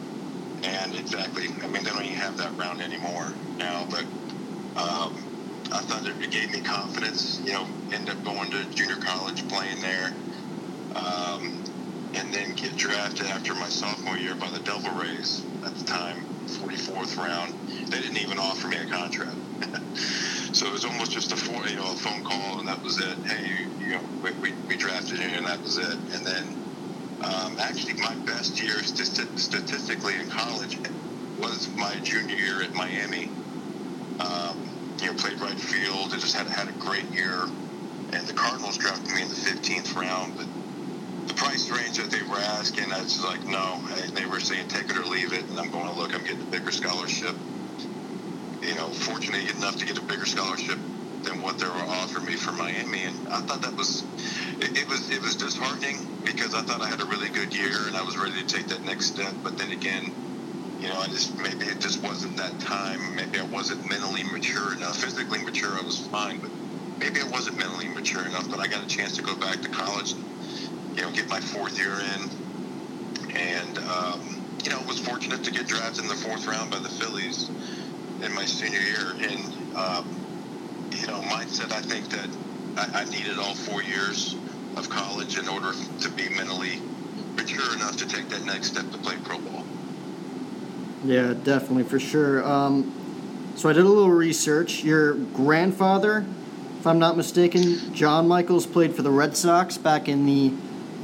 And 0.63 0.95
exactly, 0.95 1.45
I 1.63 1.67
mean, 1.67 1.83
they 1.83 1.89
don't 1.91 2.05
even 2.05 2.17
have 2.17 2.37
that 2.37 2.57
round 2.57 2.81
anymore 2.81 3.27
now, 3.57 3.87
but 3.89 4.05
um, 4.77 5.13
I 5.71 5.81
thought 5.81 6.05
it 6.07 6.31
gave 6.31 6.51
me 6.51 6.61
confidence, 6.61 7.41
you 7.45 7.53
know, 7.53 7.65
end 7.93 8.09
up 8.09 8.23
going 8.23 8.51
to 8.51 8.65
junior 8.75 8.97
college, 8.97 9.47
playing 9.47 9.81
there, 9.81 10.13
um, 10.95 11.63
and 12.15 12.33
then 12.33 12.53
get 12.55 12.75
drafted 12.77 13.27
after 13.27 13.53
my 13.55 13.69
sophomore 13.69 14.17
year 14.17 14.35
by 14.35 14.49
the 14.51 14.59
Devil 14.59 14.91
Rays 14.99 15.43
at 15.65 15.75
the 15.75 15.85
time, 15.85 16.17
44th 16.47 17.17
round. 17.17 17.53
They 17.89 17.99
didn't 18.01 18.17
even 18.17 18.37
offer 18.39 18.67
me 18.67 18.77
a 18.77 18.85
contract. 18.85 19.37
so 20.53 20.67
it 20.67 20.73
was 20.73 20.85
almost 20.85 21.11
just 21.11 21.31
a, 21.31 21.37
phone, 21.37 21.63
you 21.69 21.77
know, 21.77 21.91
a 21.91 21.95
phone 21.95 22.23
call, 22.23 22.59
and 22.59 22.67
that 22.67 22.83
was 22.83 22.99
it. 22.99 23.17
Hey, 23.25 23.70
you 23.91 23.97
know, 23.97 24.03
we, 24.23 24.31
we, 24.41 24.49
we 24.69 24.77
drafted 24.77 25.19
him, 25.19 25.31
and 25.35 25.45
that 25.45 25.61
was 25.61 25.77
it. 25.77 25.97
And 26.15 26.25
then 26.25 26.45
um, 27.27 27.51
actually, 27.59 27.99
my 28.01 28.15
best 28.25 28.63
year 28.63 28.79
st- 28.83 29.27
statistically 29.37 30.13
in 30.15 30.25
college 30.27 30.79
was 31.43 31.67
my 31.77 31.91
junior 32.03 32.35
year 32.35 32.63
at 32.63 32.73
Miami. 32.73 33.27
Um, 34.23 34.55
you 35.01 35.07
know, 35.07 35.13
played 35.19 35.35
right 35.41 35.59
field. 35.59 36.13
I 36.13 36.17
just 36.17 36.35
had 36.37 36.47
had 36.47 36.69
a 36.69 36.77
great 36.79 37.03
year. 37.11 37.47
And 38.13 38.23
the 38.27 38.33
Cardinals 38.33 38.77
drafted 38.77 39.13
me 39.13 39.23
in 39.23 39.27
the 39.27 39.35
15th 39.35 39.95
round, 39.99 40.33
but 40.37 40.47
the 41.27 41.33
price 41.33 41.69
range 41.69 41.97
that 41.97 42.11
they 42.11 42.23
were 42.31 42.39
asking, 42.59 42.91
I 42.93 43.01
was 43.01 43.23
like, 43.23 43.45
no. 43.49 43.79
And 44.03 44.15
they 44.15 44.25
were 44.25 44.39
saying 44.39 44.67
take 44.69 44.89
it 44.89 44.97
or 44.97 45.03
leave 45.11 45.33
it. 45.33 45.43
And 45.49 45.59
I'm 45.59 45.71
going, 45.71 45.87
to 45.87 45.95
look, 45.99 46.15
I'm 46.15 46.23
getting 46.23 46.41
a 46.43 46.51
bigger 46.51 46.71
scholarship. 46.71 47.35
You 48.63 48.75
know, 48.75 48.87
fortunate 48.87 49.43
enough 49.57 49.77
to 49.79 49.85
get 49.85 49.97
a 49.97 50.01
bigger 50.03 50.25
scholarship 50.25 50.79
than 51.23 51.41
what 51.41 51.59
they 51.59 51.67
were 51.67 51.87
offering 52.01 52.25
me 52.25 52.33
for 52.33 52.53
Miami. 52.53 53.05
And 53.05 53.15
I 53.31 53.41
thought 53.41 53.61
that 53.61 53.77
was, 53.77 54.05
it, 54.59 54.77
it 54.77 54.89
was, 54.89 55.09
it 55.11 55.21
was 55.21 55.35
disheartening 55.35 55.97
because 56.25 56.53
I 56.55 56.61
thought 56.61 56.81
I 56.81 56.89
had 56.89 57.01
a 57.01 57.05
really 57.05 57.29
good 57.29 57.55
year 57.57 57.87
and 57.87 57.95
I 57.95 58.03
was 58.03 58.17
ready 58.17 58.41
to 58.41 58.47
take 58.47 58.67
that 58.69 58.85
next 58.85 59.07
step. 59.13 59.35
But 59.43 59.57
then 59.57 59.71
again, 59.71 60.03
you 60.81 60.89
know, 60.89 60.97
I 60.97 61.07
just 61.07 61.37
maybe 61.37 61.65
it 61.69 61.79
just 61.79 62.03
wasn't 62.03 62.35
that 62.37 62.59
time. 62.59 62.99
Maybe 63.15 63.39
I 63.39 63.45
wasn't 63.53 63.87
mentally 63.87 64.23
mature 64.33 64.73
enough. 64.73 64.97
Physically 64.97 65.39
mature, 65.45 65.69
I 65.77 65.83
was 65.85 65.97
fine, 66.11 66.39
but 66.41 66.51
maybe 66.99 67.21
I 67.21 67.29
wasn't 67.31 67.57
mentally 67.57 67.87
mature 67.89 68.25
enough. 68.25 68.49
But 68.49 68.59
I 68.59 68.67
got 68.67 68.83
a 68.83 68.87
chance 68.87 69.15
to 69.17 69.23
go 69.23 69.35
back 69.37 69.61
to 69.61 69.69
college, 69.69 70.15
and, 70.15 70.25
you 70.97 71.03
know, 71.03 71.11
get 71.11 71.29
my 71.29 71.39
fourth 71.39 71.77
year 71.79 71.93
in, 72.15 72.29
and 73.35 73.77
um, 73.77 74.41
you 74.65 74.71
know, 74.71 74.81
was 74.87 74.99
fortunate 74.99 75.43
to 75.43 75.51
get 75.51 75.67
drafted 75.67 76.03
in 76.03 76.09
the 76.09 76.15
fourth 76.15 76.47
round 76.47 76.71
by 76.71 76.79
the 76.79 76.89
Phillies 76.89 77.51
in 78.25 78.33
my 78.33 78.45
senior 78.45 78.79
year. 78.79 79.15
And 79.29 79.55
um, 79.75 80.20
you 81.01 81.07
know, 81.07 81.19
mindset. 81.21 81.71
I 81.71 81.81
think 81.81 82.09
that 82.09 82.29
I, 82.77 83.01
I 83.01 83.05
needed 83.05 83.37
all 83.37 83.55
four 83.55 83.83
years 83.83 84.35
of 84.77 84.89
college 84.89 85.37
in 85.37 85.47
order 85.47 85.71
to 86.01 86.09
be 86.11 86.29
mentally 86.29 86.79
mature 87.35 87.75
enough 87.75 87.97
to 87.97 88.07
take 88.07 88.29
that 88.29 88.45
next 88.45 88.67
step 88.67 88.89
to 88.91 88.97
play 88.99 89.15
pro 89.23 89.39
ball. 89.39 89.65
Yeah, 91.03 91.33
definitely, 91.33 91.83
for 91.83 91.99
sure. 91.99 92.47
Um, 92.47 93.53
so 93.55 93.69
I 93.69 93.73
did 93.73 93.83
a 93.83 93.89
little 93.89 94.11
research. 94.11 94.83
Your 94.83 95.15
grandfather, 95.15 96.25
if 96.79 96.87
I'm 96.87 96.99
not 96.99 97.17
mistaken, 97.17 97.93
John 97.93 98.27
Michaels 98.27 98.65
played 98.65 98.95
for 98.95 99.01
the 99.01 99.11
Red 99.11 99.35
Sox 99.35 99.77
back 99.77 100.07
in 100.07 100.25
the 100.25 100.53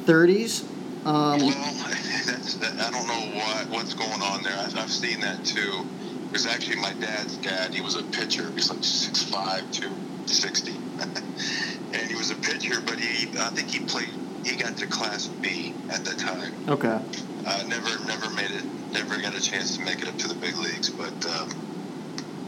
30s. 0.05 0.63
Um, 1.05 1.39
well, 1.39 1.39
that's, 2.25 2.53
that, 2.55 2.79
I 2.79 2.91
don't 2.91 3.07
know 3.07 3.37
what 3.37 3.69
what's 3.69 3.93
going 3.93 4.21
on 4.21 4.43
there. 4.43 4.57
I've, 4.57 4.77
I've 4.77 4.91
seen 4.91 5.19
that 5.21 5.43
too. 5.43 5.85
It 6.27 6.33
was 6.33 6.45
actually 6.45 6.77
my 6.77 6.93
dad's 6.93 7.37
dad. 7.37 7.73
He 7.73 7.81
was 7.81 7.95
a 7.95 8.03
pitcher. 8.03 8.47
He 8.49 8.55
was 8.55 8.69
like 8.69 8.79
6'5", 8.79 9.73
260. 9.73 10.71
and 11.93 12.09
he 12.09 12.15
was 12.15 12.31
a 12.31 12.35
pitcher, 12.35 12.81
but 12.81 12.99
he 12.99 13.27
I 13.39 13.49
think 13.49 13.69
he 13.69 13.79
played. 13.79 14.09
He 14.45 14.55
got 14.55 14.77
to 14.77 14.87
Class 14.87 15.27
B 15.27 15.73
at 15.89 16.05
the 16.05 16.15
time. 16.15 16.53
Okay. 16.67 16.99
Uh, 17.45 17.63
never 17.67 18.05
never 18.05 18.29
made 18.31 18.51
it 18.51 18.65
never 18.91 19.21
got 19.21 19.35
a 19.35 19.41
chance 19.41 19.77
to 19.77 19.83
make 19.83 20.01
it 20.01 20.07
up 20.07 20.17
to 20.17 20.27
the 20.27 20.35
big 20.35 20.57
leagues, 20.57 20.89
but 20.89 21.13
um, 21.25 21.49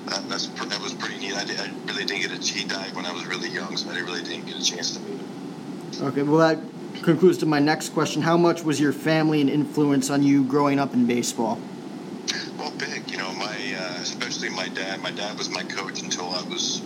that, 0.08 0.28
that's 0.30 0.48
that 0.48 0.82
was 0.82 0.94
pretty 0.94 1.18
neat. 1.18 1.36
I, 1.36 1.46
did, 1.46 1.60
I 1.60 1.72
really 1.86 2.06
didn't 2.06 2.22
get 2.22 2.32
a 2.32 2.40
G 2.40 2.66
dive 2.66 2.96
when 2.96 3.06
I 3.06 3.14
was 3.14 3.26
really 3.28 3.50
young, 3.50 3.76
so 3.78 3.90
I 3.92 4.00
really 4.00 4.24
didn't 4.24 4.46
get 4.46 4.56
a 4.56 4.64
chance 4.64 4.96
to 4.96 5.00
meet 5.02 5.20
him. 5.20 6.08
Okay, 6.08 6.24
well 6.24 6.38
that 6.38 6.60
concludes 7.04 7.38
to 7.40 7.46
my 7.46 7.60
next 7.60 7.90
question. 7.90 8.22
How 8.22 8.38
much 8.38 8.64
was 8.64 8.80
your 8.80 8.94
family 8.94 9.42
an 9.42 9.50
influence 9.50 10.10
on 10.10 10.24
you 10.24 10.44
growing 10.44 10.80
up 10.80 10.94
in 10.94 11.06
baseball? 11.06 11.60
Well, 12.58 12.72
big. 12.72 13.10
You 13.10 13.18
know, 13.18 13.32
my 13.34 13.56
uh, 13.78 13.99
especially 14.10 14.50
my 14.50 14.68
dad. 14.70 15.02
My 15.02 15.12
dad 15.12 15.38
was 15.38 15.50
my 15.50 15.64
coach 15.64 16.02
until 16.02 16.26
I 16.26 16.44
was 16.50 16.82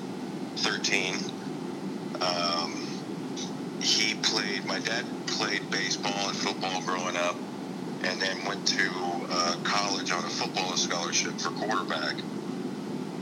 13. 0.58 1.15
Um, 2.22 2.88
he 3.82 4.15
played. 4.15 4.65
My 4.65 4.80
dad 4.80 5.06
played 5.27 5.70
baseball 5.72 6.30
and 6.30 6.38
football 6.38 6.82
growing 6.82 7.18
up 7.18 7.36
and 8.03 8.22
then 8.22 8.46
went 8.46 8.65
to 8.68 8.89
uh, 9.30 9.56
college 9.63 10.12
on 10.12 10.24
a 10.25 10.30
football 10.30 10.75
scholarship 10.75 11.39
for 11.39 11.51
quarterback. 11.51 12.15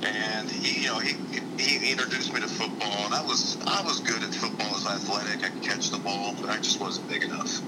And 0.04 0.50
he, 0.50 0.82
you 0.84 0.88
know, 0.88 1.00
he, 1.00 1.16
he 1.60 1.92
introduced 1.92 2.34
me 2.34 2.42
to 2.42 2.48
football, 2.48 3.06
and 3.06 3.14
I 3.14 3.24
was 3.24 3.58
I 3.68 3.84
was 3.86 4.00
good 4.00 4.24
at 4.24 4.34
football. 4.34 4.68
I 4.68 4.74
was 4.74 4.86
athletic. 4.88 5.46
I 5.46 5.50
could 5.50 5.62
catch 5.62 5.92
the 5.92 6.00
ball, 6.00 6.34
but 6.42 6.50
I 6.50 6.58
just 6.58 6.82
wasn't 6.82 7.08
big 7.08 7.24
enough. 7.24 7.62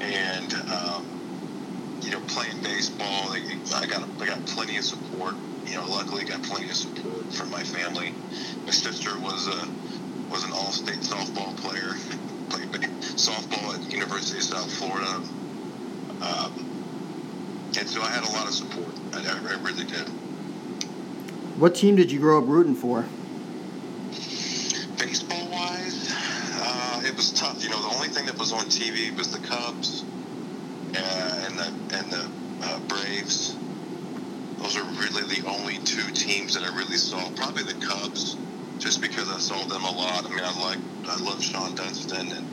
And 0.00 0.52
um, 0.54 1.15
you 2.06 2.12
know, 2.12 2.20
playing 2.28 2.62
baseball, 2.62 3.32
I 3.74 3.86
got 3.86 4.08
I 4.20 4.26
got 4.26 4.46
plenty 4.46 4.78
of 4.78 4.84
support. 4.84 5.34
You 5.66 5.74
know, 5.74 5.86
luckily 5.90 6.24
got 6.24 6.42
plenty 6.42 6.70
of 6.70 6.76
support 6.76 7.24
from 7.34 7.50
my 7.50 7.62
family. 7.62 8.14
My 8.64 8.70
sister 8.70 9.18
was 9.18 9.48
a 9.48 9.68
was 10.30 10.44
an 10.44 10.52
all-state 10.52 11.00
softball 11.00 11.54
player. 11.58 11.92
Played 12.48 12.70
softball 13.18 13.74
at 13.74 13.92
University 13.92 14.38
of 14.38 14.44
South 14.44 14.72
Florida 14.78 15.20
um, 16.22 16.52
and 17.78 17.88
so 17.88 18.00
I 18.00 18.08
had 18.08 18.24
a 18.24 18.32
lot 18.32 18.46
of 18.46 18.54
support. 18.54 18.88
I, 19.12 19.18
I 19.18 19.62
really 19.62 19.84
did. 19.84 20.08
What 21.58 21.74
team 21.74 21.96
did 21.96 22.10
you 22.10 22.20
grow 22.20 22.38
up 22.38 22.48
rooting 22.48 22.74
for? 22.74 23.04
Baseball 24.98 25.48
wise, 25.50 26.10
uh, 26.12 27.02
it 27.04 27.14
was 27.16 27.32
tough. 27.32 27.62
You 27.62 27.70
know, 27.70 27.80
the 27.82 27.94
only 27.94 28.08
thing 28.08 28.26
that 28.26 28.38
was 28.38 28.52
on 28.52 28.64
TV 28.64 29.16
was 29.16 29.30
the 29.30 29.46
Cubs 29.46 30.04
uh, 30.94 31.44
and 31.46 31.58
the 31.58 31.96
and 31.96 32.10
the 32.10 32.26
uh, 32.62 32.78
Braves. 32.88 33.56
Those 34.58 34.76
are 34.76 34.84
really 34.84 35.40
the 35.40 35.46
only 35.46 35.76
two 35.96 36.10
teams 36.12 36.54
that 36.54 36.62
I 36.62 36.76
really 36.76 36.98
saw. 36.98 37.18
Probably 37.30 37.62
the 37.62 37.86
Cubs, 37.86 38.36
just 38.78 39.00
because 39.00 39.30
I 39.30 39.38
saw 39.38 39.64
them 39.64 39.82
a 39.82 39.90
lot. 39.90 40.26
I 40.26 40.28
mean, 40.28 40.40
I 40.44 40.60
like 40.60 40.78
I 41.08 41.16
love 41.22 41.38
Shawon 41.40 41.74
Dunston 41.74 42.32
and 42.32 42.46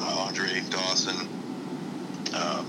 uh, 0.00 0.26
Andre 0.26 0.60
Dawson. 0.68 1.28
Um, 2.34 2.66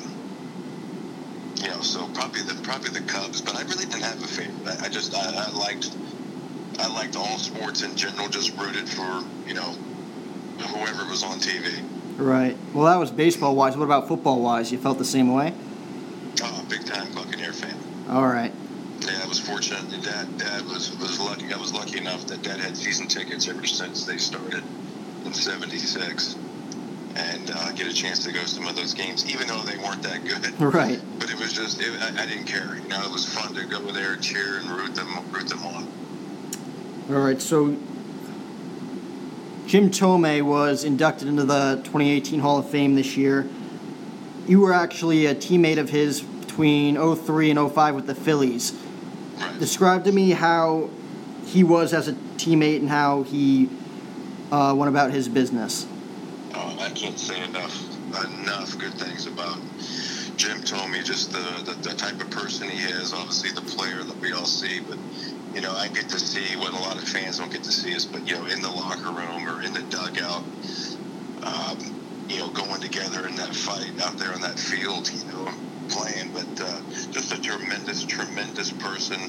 you 1.56 1.70
know, 1.70 1.82
so 1.82 2.08
probably 2.14 2.42
the 2.42 2.54
probably 2.62 2.92
the 2.92 3.02
Cubs, 3.02 3.42
but 3.42 3.56
I 3.56 3.64
really 3.64 3.86
didn't 3.86 4.04
have 4.04 4.22
a 4.24 4.28
favorite. 4.28 4.68
I, 4.68 4.86
I 4.86 4.90
just 4.90 5.16
I, 5.16 5.48
I, 5.48 5.50
liked 5.58 5.92
I 6.80 6.94
liked 6.94 7.16
all 7.16 7.38
sports 7.40 7.82
in 7.82 7.96
general. 7.96 8.30
Just 8.30 8.56
rooted 8.58 8.88
for 8.88 9.24
you 9.48 9.56
know 9.56 9.76
whoever 10.60 11.10
was 11.10 11.24
on 11.24 11.40
TV. 11.40 11.84
Right. 12.18 12.58
Well, 12.74 12.86
that 12.86 12.98
was 12.98 13.10
baseball 13.10 13.56
wise. 13.56 13.76
What 13.76 13.86
about 13.86 14.08
football 14.08 14.42
wise? 14.42 14.72
You 14.72 14.78
felt 14.78 15.00
the 15.00 15.06
same 15.06 15.34
way? 15.34 15.54
Oh, 16.44 16.66
big 16.70 16.86
time 16.86 17.12
Buccaneer 17.14 17.54
fan. 17.54 17.76
All 18.10 18.28
right. 18.28 18.54
Yeah, 19.08 19.22
I 19.24 19.28
was 19.28 19.40
fortunate. 19.40 19.90
Dad, 20.04 20.38
Dad 20.38 20.66
was 20.66 20.96
was 21.00 21.20
lucky. 21.20 21.54
I 21.54 21.58
was 21.58 21.74
lucky 21.74 21.98
enough 21.98 22.28
that 22.28 22.42
Dad 22.42 22.60
had 22.60 22.76
season 22.76 23.08
tickets 23.08 23.48
ever 23.48 23.66
since 23.66 24.06
they 24.06 24.18
started 24.18 24.64
in 25.26 25.34
'76 25.34 26.36
and 27.16 27.52
uh, 27.52 27.72
get 27.72 27.88
a 27.88 27.94
chance 27.94 28.24
to 28.26 28.32
go 28.32 28.42
to 28.42 28.48
some 28.48 28.68
of 28.68 28.76
those 28.76 28.94
games, 28.94 29.30
even 29.32 29.48
though 29.48 29.62
they 29.62 29.78
weren't 29.78 30.04
that 30.04 30.24
good. 30.24 30.54
Right. 30.60 31.02
But 31.20 31.32
it 31.32 31.40
was 31.40 31.52
just, 31.54 31.82
it, 31.82 31.90
I, 32.00 32.24
I, 32.24 32.26
didn't 32.28 32.46
care. 32.46 32.76
You 32.76 32.88
know, 32.90 33.02
it 33.02 33.12
was 33.12 33.26
fun 33.26 33.56
to 33.56 33.66
go 33.66 33.80
there, 33.92 34.16
cheer, 34.18 34.58
and 34.58 34.70
root 34.70 34.94
them, 34.94 35.08
root 35.32 35.48
them 35.48 35.66
on. 35.66 35.88
All 37.10 37.22
right. 37.22 37.42
So 37.42 37.76
Jim 39.66 39.90
Thome 39.90 40.46
was 40.46 40.84
inducted 40.84 41.28
into 41.28 41.44
the 41.44 41.82
2018 41.86 42.40
Hall 42.40 42.60
of 42.60 42.70
Fame 42.70 42.96
this 42.96 43.18
year. 43.18 43.50
You 44.48 44.60
were 44.60 44.74
actually 44.74 45.26
a 45.26 45.34
teammate 45.34 45.80
of 45.80 45.90
his 45.90 46.22
between 46.22 46.96
03 47.16 47.52
and 47.52 47.72
05 47.72 47.96
with 47.96 48.08
the 48.08 48.16
Phillies. 48.16 48.74
Right. 49.40 49.60
Describe 49.60 50.04
to 50.06 50.12
me 50.12 50.32
how 50.32 50.90
he 51.46 51.64
was 51.64 51.94
as 51.94 52.08
a 52.08 52.14
teammate 52.38 52.78
and 52.78 52.90
how 52.90 53.24
he 53.24 53.70
uh, 54.52 54.74
went 54.76 54.90
about 54.90 55.12
his 55.12 55.30
business. 55.30 55.86
Oh, 56.54 56.78
I 56.80 56.90
can't 56.90 57.18
say 57.18 57.42
enough 57.44 57.84
enough 58.42 58.78
good 58.80 58.94
things 58.94 59.28
about 59.28 59.60
Jim 60.38 60.62
Thome 60.62 61.04
just 61.04 61.32
the, 61.32 61.64
the, 61.66 61.90
the 61.90 61.96
type 61.96 62.20
of 62.22 62.30
person 62.30 62.70
he 62.70 62.84
is. 62.84 63.14
Obviously, 63.14 63.52
the 63.52 63.62
player 63.62 64.04
that 64.04 64.20
we 64.22 64.32
all 64.34 64.46
see, 64.46 64.80
but 64.88 64.98
you 65.54 65.62
know, 65.62 65.74
I 65.74 65.88
get 65.88 66.10
to 66.10 66.20
see 66.20 66.56
what 66.58 66.74
a 66.74 66.78
lot 66.78 66.98
of 66.98 67.04
fans 67.04 67.40
don't 67.40 67.52
get 67.52 67.64
to 67.64 67.72
see 67.72 67.96
us. 67.96 68.06
But 68.06 68.28
you 68.28 68.36
know, 68.36 68.46
in 68.46 68.62
the 68.62 68.70
locker 68.70 69.12
room 69.12 69.48
or 69.48 69.62
in 69.62 69.74
the 69.74 69.82
dugout, 69.90 70.44
um, 71.44 71.78
you 72.30 72.38
know, 72.38 72.50
going 72.52 72.82
together 72.82 73.28
in 73.28 73.36
that 73.36 73.56
fight 73.56 73.94
out 74.02 74.18
there 74.18 74.34
on 74.34 74.42
that 74.42 74.60
field, 74.60 75.12
you 75.12 75.32
know, 75.32 75.52
playing. 75.90 76.32
But 76.34 76.48
uh, 76.62 76.80
just 77.12 77.32
a 77.32 77.42
tremendous, 77.42 78.04
tremendous 78.04 78.72
person. 78.72 79.20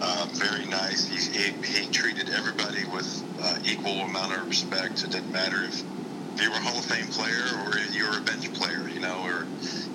Uh, 0.00 0.26
very 0.34 0.66
nice. 0.66 1.06
He, 1.08 1.16
he, 1.38 1.50
he 1.80 1.88
treated 1.88 2.30
everybody 2.30 2.84
with 2.92 3.24
uh, 3.42 3.56
equal 3.64 4.00
amount 4.02 4.32
of 4.32 4.46
respect. 4.48 5.04
It 5.04 5.10
didn't 5.10 5.32
matter 5.32 5.64
if 5.64 5.82
you 6.40 6.50
were 6.50 6.56
a 6.56 6.60
Hall 6.60 6.78
of 6.78 6.84
Fame 6.84 7.08
player 7.08 7.48
or 7.64 7.78
you 7.96 8.04
were 8.04 8.18
a 8.18 8.22
bench 8.22 8.52
player, 8.52 8.88
you 8.92 9.00
know, 9.00 9.22
or 9.24 9.46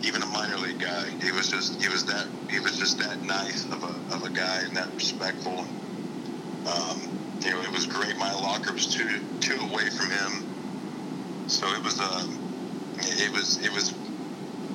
even 0.04 0.24
a 0.24 0.28
minor 0.28 0.58
league 0.58 0.80
guy. 0.80 1.06
He 1.24 1.32
was 1.32 1.50
just 1.50 1.82
he 1.82 1.90
was 1.90 2.06
that 2.06 2.28
he 2.50 2.60
was 2.60 2.78
just 2.78 3.00
that 3.00 3.24
nice 3.24 3.66
of 3.72 3.84
a, 3.84 4.16
of 4.16 4.24
a 4.24 4.32
guy 4.32 4.62
and 4.68 4.76
that 4.76 4.90
respectful. 4.96 5.66
Um, 6.66 6.98
you 7.44 7.52
know, 7.52 7.62
it 7.62 7.72
was 7.72 7.86
great. 7.86 8.18
My 8.18 8.34
locker 8.34 8.74
was 8.74 8.88
two 8.88 9.08
two 9.40 9.60
away 9.62 9.90
from 9.90 10.10
him, 10.10 10.46
so 11.48 11.68
it 11.74 11.84
was 11.84 12.00
uh, 12.00 12.26
it 13.00 13.32
was 13.34 13.60
it 13.64 13.72
was 13.74 14.01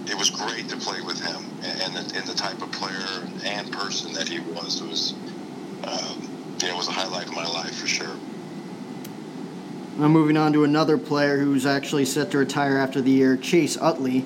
it 0.06 0.16
was 0.16 0.30
great 0.30 0.68
to 0.68 0.76
play 0.76 1.00
with 1.00 1.20
him 1.20 1.44
and 1.62 1.94
the, 1.94 2.18
and 2.18 2.26
the 2.26 2.34
type 2.34 2.60
of 2.62 2.70
player 2.72 3.28
and 3.44 3.70
person 3.72 4.12
that 4.12 4.28
he 4.28 4.40
was 4.40 4.82
was 4.82 5.14
um, 5.84 6.56
you 6.60 6.68
know, 6.68 6.74
it 6.74 6.76
was 6.76 6.88
a 6.88 6.92
highlight 6.92 7.28
of 7.28 7.34
my 7.34 7.46
life 7.46 7.76
for 7.76 7.86
sure. 7.86 8.16
Now 9.96 10.08
moving 10.08 10.36
on 10.36 10.52
to 10.52 10.64
another 10.64 10.98
player 10.98 11.38
who's 11.38 11.64
actually 11.64 12.04
set 12.04 12.30
to 12.32 12.38
retire 12.38 12.76
after 12.76 13.00
the 13.00 13.10
year, 13.10 13.36
Chase 13.36 13.76
Utley. 13.76 14.24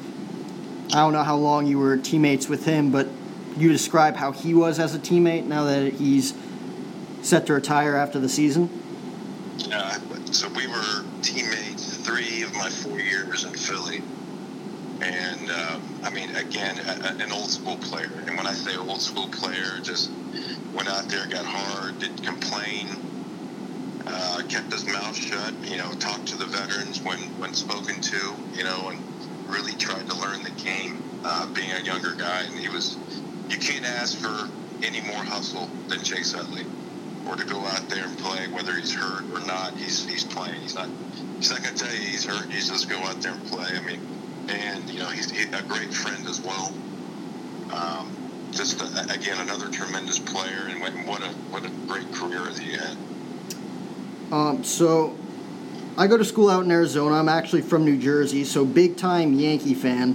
I 0.88 0.96
don't 0.96 1.12
know 1.12 1.22
how 1.22 1.36
long 1.36 1.66
you 1.66 1.78
were 1.78 1.96
teammates 1.96 2.48
with 2.48 2.64
him, 2.64 2.90
but 2.90 3.06
you 3.56 3.70
describe 3.70 4.16
how 4.16 4.32
he 4.32 4.54
was 4.54 4.78
as 4.78 4.94
a 4.94 4.98
teammate 4.98 5.44
now 5.44 5.64
that 5.64 5.92
he's 5.92 6.34
set 7.22 7.46
to 7.46 7.54
retire 7.54 7.94
after 7.94 8.18
the 8.18 8.28
season. 8.28 8.68
Yeah, 9.58 9.98
so 10.32 10.48
we 10.48 10.66
were 10.66 11.04
teammates 11.22 11.96
three 11.98 12.42
of 12.42 12.52
my 12.54 12.70
four 12.70 12.98
years 12.98 13.44
in 13.44 13.52
Philly. 13.52 14.02
And 15.02 15.50
uh, 15.50 15.78
I 16.02 16.10
mean, 16.10 16.30
again, 16.36 16.78
a, 16.78 16.90
a, 16.90 17.24
an 17.24 17.32
old 17.32 17.50
school 17.50 17.76
player. 17.76 18.10
And 18.26 18.36
when 18.36 18.46
I 18.46 18.52
say 18.52 18.76
old 18.76 19.00
school 19.00 19.28
player, 19.28 19.78
just 19.82 20.10
went 20.74 20.88
out 20.88 21.08
there, 21.08 21.26
got 21.26 21.44
hard, 21.44 21.98
didn't 21.98 22.22
complain, 22.22 22.86
uh, 24.06 24.42
kept 24.48 24.72
his 24.72 24.86
mouth 24.86 25.16
shut, 25.16 25.54
you 25.64 25.76
know, 25.78 25.90
talked 25.94 26.26
to 26.28 26.36
the 26.36 26.46
veterans 26.46 27.00
when, 27.02 27.18
when 27.40 27.54
spoken 27.54 28.00
to, 28.00 28.34
you 28.54 28.64
know, 28.64 28.90
and 28.90 29.00
really 29.48 29.72
tried 29.72 30.08
to 30.08 30.16
learn 30.16 30.42
the 30.42 30.50
game, 30.62 31.02
uh, 31.24 31.46
being 31.54 31.70
a 31.72 31.80
younger 31.80 32.14
guy. 32.14 32.42
And 32.42 32.58
he 32.58 32.68
was, 32.68 32.96
you 33.48 33.58
can't 33.58 33.84
ask 33.84 34.18
for 34.18 34.48
any 34.84 35.00
more 35.00 35.22
hustle 35.24 35.68
than 35.88 36.02
Chase 36.02 36.34
Utley. 36.34 36.64
Or 37.28 37.36
to 37.36 37.44
go 37.44 37.60
out 37.60 37.88
there 37.90 38.04
and 38.04 38.18
play, 38.18 38.48
whether 38.48 38.72
he's 38.72 38.94
hurt 38.94 39.24
or 39.34 39.46
not, 39.46 39.76
he's 39.76 40.08
he's 40.08 40.24
playing. 40.24 40.58
He's 40.62 40.74
not 40.74 40.88
he's 41.36 41.50
not 41.50 41.62
going 41.62 41.74
to 41.74 41.84
tell 41.84 41.94
you 41.94 42.00
he's 42.00 42.24
hurt. 42.24 42.50
He's 42.50 42.70
just 42.70 42.88
go 42.88 42.96
out 42.96 43.20
there 43.20 43.32
and 43.32 43.44
play. 43.46 43.68
I 43.76 43.80
mean, 43.82 44.00
and 44.50 44.88
you 44.90 44.98
know 44.98 45.08
he's 45.08 45.30
a 45.32 45.62
great 45.62 45.92
friend 45.92 46.26
as 46.26 46.40
well. 46.40 46.72
Um, 47.72 48.16
just 48.50 48.80
a, 48.80 49.12
again 49.12 49.38
another 49.38 49.68
tremendous 49.68 50.18
player, 50.18 50.68
and 50.68 50.80
what 50.80 51.22
a 51.22 51.28
what 51.50 51.64
a 51.64 51.70
great 51.86 52.12
career 52.12 52.40
that 52.40 52.58
he 52.58 52.72
had. 52.72 52.96
Um, 54.32 54.62
so 54.64 55.16
I 55.96 56.06
go 56.06 56.16
to 56.16 56.24
school 56.24 56.50
out 56.50 56.64
in 56.64 56.70
Arizona. 56.70 57.16
I'm 57.16 57.28
actually 57.28 57.62
from 57.62 57.84
New 57.84 57.98
Jersey, 57.98 58.44
so 58.44 58.64
big 58.64 58.96
time 58.96 59.34
Yankee 59.34 59.74
fan. 59.74 60.14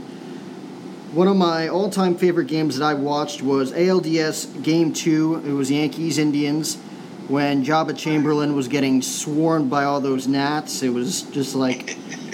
One 1.14 1.28
of 1.28 1.38
my 1.38 1.68
all 1.68 1.90
time 1.90 2.16
favorite 2.16 2.48
games 2.48 2.78
that 2.78 2.86
I 2.86 2.94
watched 2.94 3.42
was 3.42 3.72
ALDS 3.72 4.64
Game 4.64 4.92
2. 4.92 5.44
It 5.46 5.52
was 5.52 5.72
Yankees 5.72 6.18
Indians 6.18 6.76
when 7.28 7.64
Joba 7.64 7.98
Chamberlain 7.98 8.56
was 8.56 8.68
getting 8.68 9.02
swarmed 9.02 9.70
by 9.70 9.84
all 9.84 10.02
those 10.02 10.28
gnats. 10.28 10.84
It 10.84 10.90
was 10.90 11.24
just 11.24 11.56
like 11.56 11.98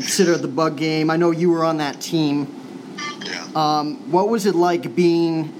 consider 0.00 0.36
the 0.36 0.48
bug 0.48 0.76
game. 0.76 1.10
I 1.10 1.16
know 1.16 1.30
you 1.30 1.50
were 1.50 1.64
on 1.64 1.76
that 1.78 2.00
team. 2.00 2.56
Yeah. 3.24 3.46
Um, 3.54 4.10
what 4.10 4.28
was 4.28 4.46
it 4.46 4.54
like 4.54 4.94
being 4.94 5.52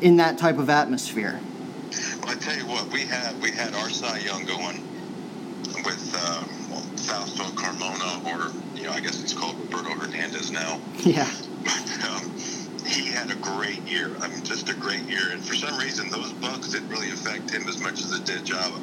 in 0.00 0.16
that 0.16 0.38
type 0.38 0.58
of 0.58 0.70
atmosphere? 0.70 1.38
Well, 2.22 2.30
I 2.30 2.34
tell 2.34 2.56
you 2.56 2.66
what, 2.66 2.90
we 2.90 3.02
had 3.02 3.40
we 3.40 3.50
had 3.50 3.74
our 3.74 3.90
Cy 3.90 4.18
Young 4.18 4.44
going 4.44 4.82
with 5.84 6.14
um, 6.14 6.48
well, 6.70 6.80
Fausto 6.96 7.44
Carmona, 7.54 8.24
or 8.24 8.52
you 8.76 8.84
know, 8.84 8.92
I 8.92 9.00
guess 9.00 9.20
he's 9.20 9.34
called 9.34 9.56
Roberto 9.60 9.90
Hernandez 9.90 10.50
now. 10.50 10.80
Yeah. 10.98 11.30
But 11.62 12.08
um, 12.08 12.32
he 12.86 13.06
had 13.06 13.30
a 13.30 13.36
great 13.36 13.82
year. 13.82 14.10
I 14.20 14.28
mean, 14.28 14.42
just 14.42 14.68
a 14.68 14.74
great 14.74 15.02
year. 15.02 15.30
And 15.32 15.44
for 15.44 15.54
some 15.54 15.78
reason, 15.78 16.08
those 16.10 16.32
bugs 16.32 16.72
didn't 16.72 16.88
really 16.88 17.10
affect 17.10 17.50
him 17.50 17.68
as 17.68 17.78
much 17.78 18.00
as 18.00 18.12
it 18.12 18.24
did 18.24 18.44
Joba. 18.44 18.80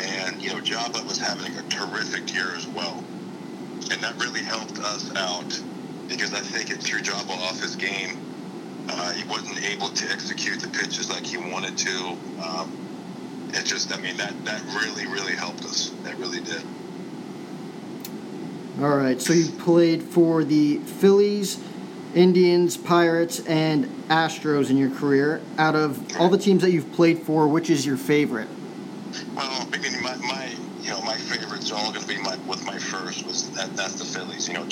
And 0.00 0.40
you 0.40 0.50
know, 0.50 0.60
Joba 0.60 1.04
was 1.06 1.18
having 1.18 1.56
a 1.56 1.62
terrific 1.64 2.32
year 2.32 2.54
as 2.54 2.66
well, 2.68 3.02
and 3.92 4.02
that 4.02 4.16
really 4.16 4.42
helped 4.42 4.78
us 4.78 5.14
out 5.16 5.60
because 6.08 6.32
I 6.32 6.40
think 6.40 6.70
it 6.70 6.82
threw 6.82 7.00
Joba 7.00 7.30
off 7.30 7.60
his 7.60 7.76
game. 7.76 8.18
Uh, 8.88 9.12
he 9.12 9.28
wasn't 9.28 9.62
able 9.64 9.88
to 9.90 10.10
execute 10.10 10.60
the 10.60 10.68
pitches 10.68 11.10
like 11.10 11.24
he 11.24 11.36
wanted 11.36 11.76
to. 11.78 12.16
Um, 12.42 13.50
it 13.50 13.64
just, 13.66 13.92
I 13.96 14.00
mean, 14.00 14.16
that 14.16 14.32
that 14.44 14.62
really, 14.74 15.06
really 15.06 15.34
helped 15.34 15.64
us. 15.64 15.90
That 16.04 16.16
really 16.18 16.40
did. 16.40 16.62
All 18.80 18.96
right, 18.96 19.20
so 19.20 19.34
you 19.34 19.50
played 19.52 20.02
for 20.02 20.42
the 20.42 20.78
Phillies, 20.78 21.62
Indians, 22.14 22.78
Pirates, 22.78 23.40
and 23.46 23.84
Astros 24.08 24.70
in 24.70 24.78
your 24.78 24.90
career. 24.90 25.42
Out 25.58 25.76
of 25.76 26.18
all 26.18 26.30
the 26.30 26.38
teams 26.38 26.62
that 26.62 26.72
you've 26.72 26.92
played 26.92 27.20
for, 27.20 27.46
which 27.46 27.68
is 27.68 27.84
your 27.84 27.98
favorite? 27.98 28.48
Well, 29.36 29.68
I 29.70 29.78
mean, 29.78 30.02
my, 30.02 30.16
my 30.16 30.50
you 30.82 30.90
know 30.90 31.02
my 31.02 31.16
favorites 31.16 31.70
are 31.72 31.78
all 31.78 31.92
going 31.92 32.02
to 32.02 32.08
be 32.08 32.18
my 32.22 32.36
with 32.48 32.64
my 32.66 32.78
first 32.78 33.26
was 33.26 33.50
that 33.50 33.76
that's 33.76 33.96
the 33.96 34.04
Phillies. 34.04 34.48
You 34.48 34.54
know, 34.54 34.66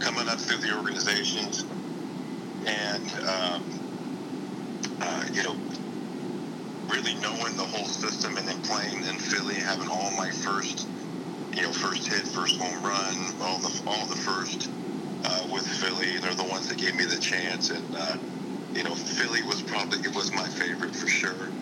coming 0.00 0.28
up 0.28 0.40
through 0.40 0.58
the 0.58 0.76
organizations, 0.76 1.64
and 2.66 3.04
um, 3.28 3.62
uh, 5.00 5.24
you 5.34 5.42
know, 5.44 5.56
really 6.88 7.14
knowing 7.22 7.56
the 7.56 7.62
whole 7.64 7.86
system, 7.86 8.36
and 8.36 8.48
then 8.48 8.60
playing 8.62 9.04
in 9.08 9.18
Philly, 9.18 9.56
having 9.56 9.88
all 9.88 10.10
my 10.16 10.30
first, 10.30 10.88
you 11.54 11.62
know, 11.62 11.72
first 11.72 12.08
hit, 12.08 12.26
first 12.26 12.60
home 12.60 12.82
run, 12.84 13.16
all 13.42 13.60
the 13.60 13.82
all 13.86 14.06
the 14.08 14.16
first 14.16 14.70
uh, 15.24 15.46
with 15.52 15.66
Philly. 15.66 16.18
They're 16.18 16.34
the 16.34 16.44
ones 16.44 16.68
that 16.68 16.78
gave 16.78 16.96
me 16.96 17.04
the 17.06 17.18
chance, 17.18 17.70
and 17.70 17.94
uh, 17.96 18.16
you 18.74 18.84
know, 18.84 18.94
Philly 18.94 19.42
was 19.44 19.62
probably 19.62 19.98
it 20.00 20.14
was 20.16 20.32
my 20.34 20.48
favorite 20.48 20.94
for 20.96 21.08
sure. 21.08 21.54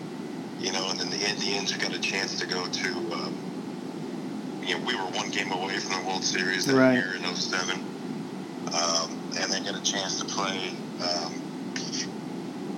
You 0.59 0.73
know, 0.73 0.89
and 0.91 0.99
then 0.99 1.09
the 1.09 1.29
Indians 1.29 1.75
got 1.77 1.93
a 1.95 1.99
chance 1.99 2.37
to 2.39 2.47
go 2.47 2.65
to. 2.67 2.89
Um, 3.13 3.33
you 4.69 4.77
know, 4.77 4.85
we 4.85 4.95
were 4.95 5.09
one 5.17 5.31
game 5.31 5.51
away 5.51 5.79
from 5.79 5.99
the 5.99 6.07
World 6.07 6.23
Series 6.23 6.65
that 6.65 6.75
Right. 6.75 6.93
year 6.93 7.15
in 7.15 7.35
07. 7.35 7.75
Um, 8.71 9.17
and 9.39 9.51
then 9.51 9.63
got 9.63 9.75
a 9.75 9.81
chance 9.81 10.19
to 10.19 10.25
play 10.25 10.69
um, 11.01 11.33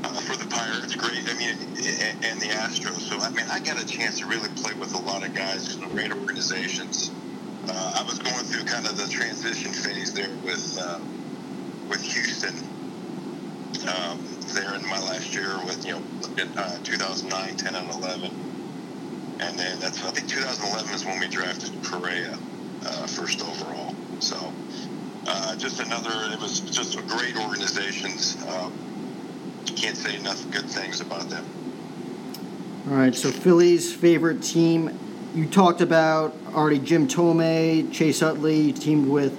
uh, 0.06 0.08
for 0.22 0.38
the 0.38 0.48
Pirates. 0.48 0.96
Great, 0.96 1.28
I 1.30 1.38
mean, 1.38 1.58
and, 2.00 2.26
and 2.26 2.42
the 2.42 2.48
Astros. 2.48 3.02
So 3.10 3.20
I 3.20 3.30
mean, 3.32 3.46
I 3.50 3.60
got 3.60 3.82
a 3.82 3.86
chance 3.86 4.20
to 4.20 4.26
really 4.26 4.48
play 4.56 4.74
with 4.76 4.94
a 4.94 4.98
lot 5.00 5.26
of 5.26 5.34
guys 5.34 5.76
from 5.76 5.90
great 5.90 6.12
organizations. 6.14 7.12
Uh, 7.68 8.00
I 8.00 8.04
was 8.08 8.20
going 8.20 8.46
through 8.46 8.64
kind 8.64 8.88
of 8.88 8.96
the 8.96 9.08
transition 9.12 9.74
phase 9.74 10.14
there 10.14 10.32
with 10.46 10.78
uh, 10.80 11.00
with 11.90 12.02
Houston. 12.02 12.56
Um, 13.88 14.20
there 14.54 14.76
in 14.76 14.84
my 14.88 15.00
last 15.00 15.34
year 15.36 15.58
with 15.66 15.86
you 15.86 15.94
know 15.94 16.02
uh, 16.58 16.78
2009, 16.84 17.56
10, 17.58 17.76
and 17.76 17.90
11, 17.92 18.51
and 19.42 19.58
then 19.60 19.80
that's 19.80 20.04
I 20.04 20.12
think 20.12 20.30
2011 20.30 20.94
is 20.94 21.06
when 21.06 21.20
we 21.20 21.28
drafted 21.28 21.72
Correa 21.84 22.38
uh, 22.86 23.08
first 23.08 23.42
overall. 23.42 23.96
So 24.20 24.54
uh, 25.28 25.56
just 25.56 25.80
another. 25.80 26.12
It 26.34 26.40
was 26.40 26.62
just 26.62 26.98
a 26.98 27.02
great 27.04 27.36
organizations. 27.38 28.38
Um, 28.48 28.74
can't 29.76 29.98
say 29.98 30.16
enough 30.16 30.50
good 30.52 30.70
things 30.70 31.02
about 31.02 31.30
them. 31.30 31.46
All 32.90 32.96
right, 32.96 33.16
so 33.16 33.32
Phillies' 33.32 33.94
favorite 33.94 34.42
team. 34.42 34.98
You 35.34 35.48
talked 35.48 35.82
about 35.82 36.36
already 36.54 36.80
Jim 36.80 37.08
Thome, 37.08 37.92
Chase 37.92 38.22
Utley. 38.22 38.74
Teamed 38.74 39.08
with 39.08 39.38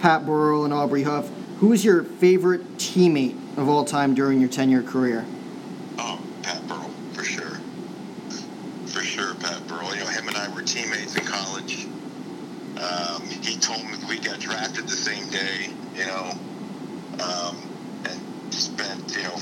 Pat 0.00 0.24
Burrell 0.24 0.64
and 0.64 0.72
Aubrey 0.72 1.02
Huff. 1.02 1.30
Who 1.58 1.72
is 1.72 1.84
your 1.84 2.04
favorite 2.04 2.76
teammate 2.76 3.36
of 3.56 3.68
all 3.68 3.84
time 3.84 4.14
during 4.14 4.40
your 4.40 4.48
10 4.48 4.70
year 4.70 4.82
career? 4.82 5.24
Oh, 5.98 6.20
Pat 6.42 6.66
Burrell, 6.66 6.90
for 7.12 7.24
sure. 7.24 7.58
For 8.86 9.00
sure, 9.00 9.34
Pat 9.34 9.66
Burrell. 9.66 9.94
You 9.94 10.00
know, 10.00 10.06
him 10.06 10.28
and 10.28 10.36
I 10.36 10.48
were 10.53 10.53
teammates 10.64 11.16
in 11.16 11.24
college. 11.24 11.86
Um, 12.76 13.22
he 13.42 13.56
told 13.56 13.84
me 13.84 13.92
we 14.08 14.18
got 14.18 14.40
drafted 14.40 14.84
the 14.84 14.96
same 14.96 15.28
day, 15.30 15.70
you 15.94 16.06
know, 16.06 16.32
um, 17.22 17.56
and 18.04 18.54
spent, 18.54 19.16
you 19.16 19.22
know, 19.22 19.38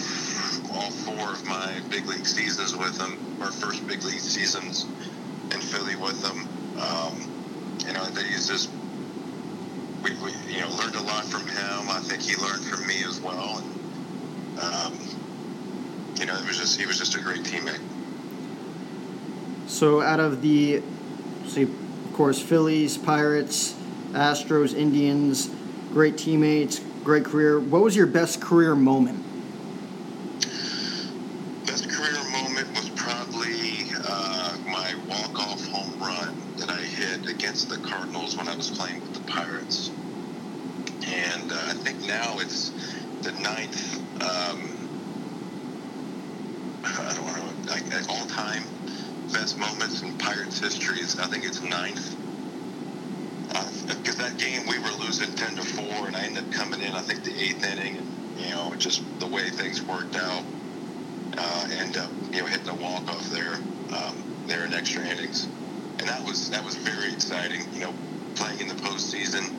all 0.73 0.91
four 0.91 1.33
of 1.33 1.45
my 1.47 1.81
big 1.91 2.07
league 2.07 2.27
seasons 2.27 2.77
with 2.77 2.99
him, 3.01 3.19
our 3.41 3.51
first 3.51 3.87
big 3.87 4.03
league 4.05 4.21
seasons 4.21 4.87
in 5.51 5.61
Philly 5.61 5.97
with 5.97 6.23
him. 6.25 6.49
Um, 6.79 7.33
you 7.87 7.93
know, 7.93 8.05
that 8.05 8.25
he's 8.25 8.49
just 8.49 8.71
we, 10.03 10.11
we 10.23 10.33
you 10.49 10.61
know 10.61 10.69
learned 10.77 10.97
a 10.97 11.03
lot 11.03 11.25
from 11.25 11.43
him. 11.43 11.89
I 11.89 12.01
think 12.03 12.23
he 12.23 12.37
learned 12.37 12.65
from 12.65 12.87
me 12.87 13.05
as 13.05 13.21
well, 13.21 13.59
and 13.59 14.59
um, 14.61 14.99
you 16.17 16.27
know, 16.27 16.37
it 16.37 16.47
was 16.47 16.59
just 16.59 16.79
he 16.79 16.87
was 16.87 16.99
just 16.99 17.15
a 17.17 17.21
great 17.21 17.43
teammate. 17.43 17.81
So 19.67 20.03
out 20.03 20.21
of 20.21 20.43
the, 20.43 20.83
see, 21.53 21.62
of 21.62 22.12
course, 22.15 22.41
Phillies, 22.41 22.97
Pirates, 22.97 23.75
Astros, 24.12 24.75
Indians, 24.75 25.51
great 25.93 26.17
teammates, 26.17 26.81
great 27.05 27.25
career. 27.25 27.61
What 27.61 27.83
was 27.83 27.95
your 27.95 28.07
best 28.07 28.41
career 28.41 28.75
moment? 28.75 29.23
Best 31.67 31.91
career 31.91 32.23
moment 32.31 32.69
was 32.71 32.88
probably 32.91 33.91
uh, 34.09 34.57
my 34.67 34.95
walk-off 35.09 35.67
home 35.69 35.99
run 36.01 36.35
that 36.57 36.71
I 36.71 36.81
hit 36.81 37.29
against 37.29 37.69
the 37.69 37.77
Cardinals 37.79 38.37
when 38.37 38.49
I 38.49 38.57
was 38.57 38.71
playing 38.71 39.01
with 39.01 39.15
the 39.15 39.31
Pirates, 39.31 39.91
and 41.07 41.53
uh, 41.53 41.57
I 41.67 41.75
think 41.75 42.01
now 42.07 42.38
it's 42.38 42.71
the 43.23 43.33
ninth. 43.33 43.97
Um, 44.23 44.88
I 46.85 47.12
don't 47.15 47.25
want 47.25 47.37
to 47.37 47.71
like 47.71 48.09
all-time 48.09 48.65
best 49.33 49.59
moments 49.59 50.03
in 50.03 50.12
Pirates 50.18 50.59
history. 50.59 51.01
It's, 51.01 51.18
I 51.18 51.27
think 51.27 51.45
it's 51.45 51.62
ninth. 51.62 52.16
Because 53.88 54.21
uh, 54.21 54.29
that 54.29 54.38
game 54.38 54.66
we 54.68 54.79
were 54.79 54.92
losing 55.05 55.35
ten 55.35 55.57
to 55.57 55.62
four, 55.62 56.07
and 56.07 56.16
I 56.16 56.25
ended 56.25 56.45
up 56.45 56.53
coming 56.53 56.81
in. 56.81 56.92
I 56.92 57.01
think 57.01 57.25
the 57.25 57.33
eighth 57.42 57.64
inning, 57.64 57.97
and 57.97 58.40
you 58.40 58.51
know, 58.51 58.75
just 58.77 59.03
the 59.21 59.27
way 59.27 59.49
things 59.51 59.83
worked 59.83 60.16
out, 60.16 60.45
uh, 61.38 61.68
end 61.81 61.97
up 61.97 62.11
you 62.33 62.40
know 62.40 62.47
hitting 62.47 62.68
a 62.68 62.75
walk 62.75 63.09
off 63.09 63.29
there, 63.31 63.55
um, 63.97 64.14
there 64.47 64.64
in 64.64 64.73
extra 64.75 65.03
innings, 65.05 65.47
and 65.99 66.09
that 66.09 66.23
was 66.25 66.51
that 66.51 66.64
was 66.64 66.77
very 66.77 67.12
exciting. 67.12 67.62
You 67.73 67.81
know, 67.81 67.95
playing 68.37 68.61
in 68.61 68.68
the 68.68 68.75
postseason 68.75 69.51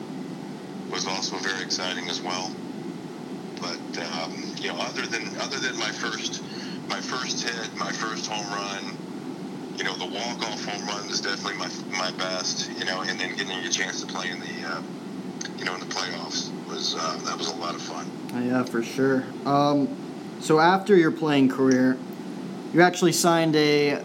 was 0.90 1.06
also 1.06 1.36
very 1.38 1.62
exciting 1.62 2.08
as 2.08 2.22
well. 2.22 2.50
But 3.60 3.78
um, 3.98 4.32
you 4.56 4.68
know, 4.68 4.76
other 4.78 5.06
than 5.06 5.26
other 5.38 5.58
than 5.58 5.76
my 5.78 5.90
first 5.90 6.42
my 6.88 7.00
first 7.00 7.42
hit, 7.42 7.74
my 7.76 7.90
first 7.92 8.26
home 8.26 8.46
run, 8.52 9.03
you 9.76 9.84
know, 9.84 9.94
the 9.94 10.06
walk-off 10.06 10.64
home 10.64 10.86
run 10.86 11.08
is 11.10 11.20
definitely 11.20 11.58
my 11.58 11.68
my 11.98 12.10
best. 12.16 12.70
You 12.78 12.84
know, 12.84 13.00
and 13.02 13.18
then 13.18 13.36
getting 13.36 13.58
a 13.58 13.70
chance 13.70 14.00
to 14.00 14.06
play 14.06 14.30
in 14.30 14.40
the, 14.40 14.68
uh, 14.68 14.82
you 15.58 15.64
know, 15.64 15.74
in 15.74 15.80
the 15.80 15.86
playoffs 15.86 16.50
was 16.68 16.94
uh, 16.96 17.20
that 17.24 17.36
was 17.36 17.48
a 17.48 17.56
lot 17.56 17.74
of 17.74 17.82
fun. 17.82 18.10
Yeah, 18.34 18.64
for 18.64 18.82
sure. 18.82 19.24
Um, 19.46 19.88
so 20.40 20.60
after 20.60 20.96
your 20.96 21.10
playing 21.10 21.48
career, 21.48 21.96
you 22.72 22.82
actually 22.82 23.12
signed 23.12 23.56
a 23.56 24.02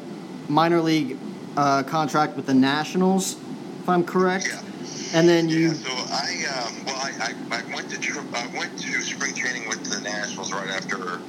minor 0.47 0.82
league 0.82 1.17
uh, 1.58 1.84
contract 1.84 2.36
with 2.36 2.45
the 2.45 2.53
Nationals, 2.53 3.36
if 3.82 3.89
I'm 3.89 4.03
correct. 4.03 4.47
Yeah. 4.47 4.62
And 5.13 5.27
then 5.27 5.49
you. 5.49 5.69
Yeah, 5.69 5.73
so 5.73 5.91
I 5.91 6.65
um, 6.67 6.86
well, 6.86 6.95
I, 6.95 7.34
I, 7.51 7.58
I 7.58 7.75
went 7.75 7.89
to 7.89 8.19
I 8.34 8.58
went 8.58 8.79
to 8.79 9.01
spring 9.01 9.34
training 9.34 9.67
with 9.67 9.84
the 9.86 10.01
Nationals 10.01 10.51
right 10.51 10.69
after 10.69 11.19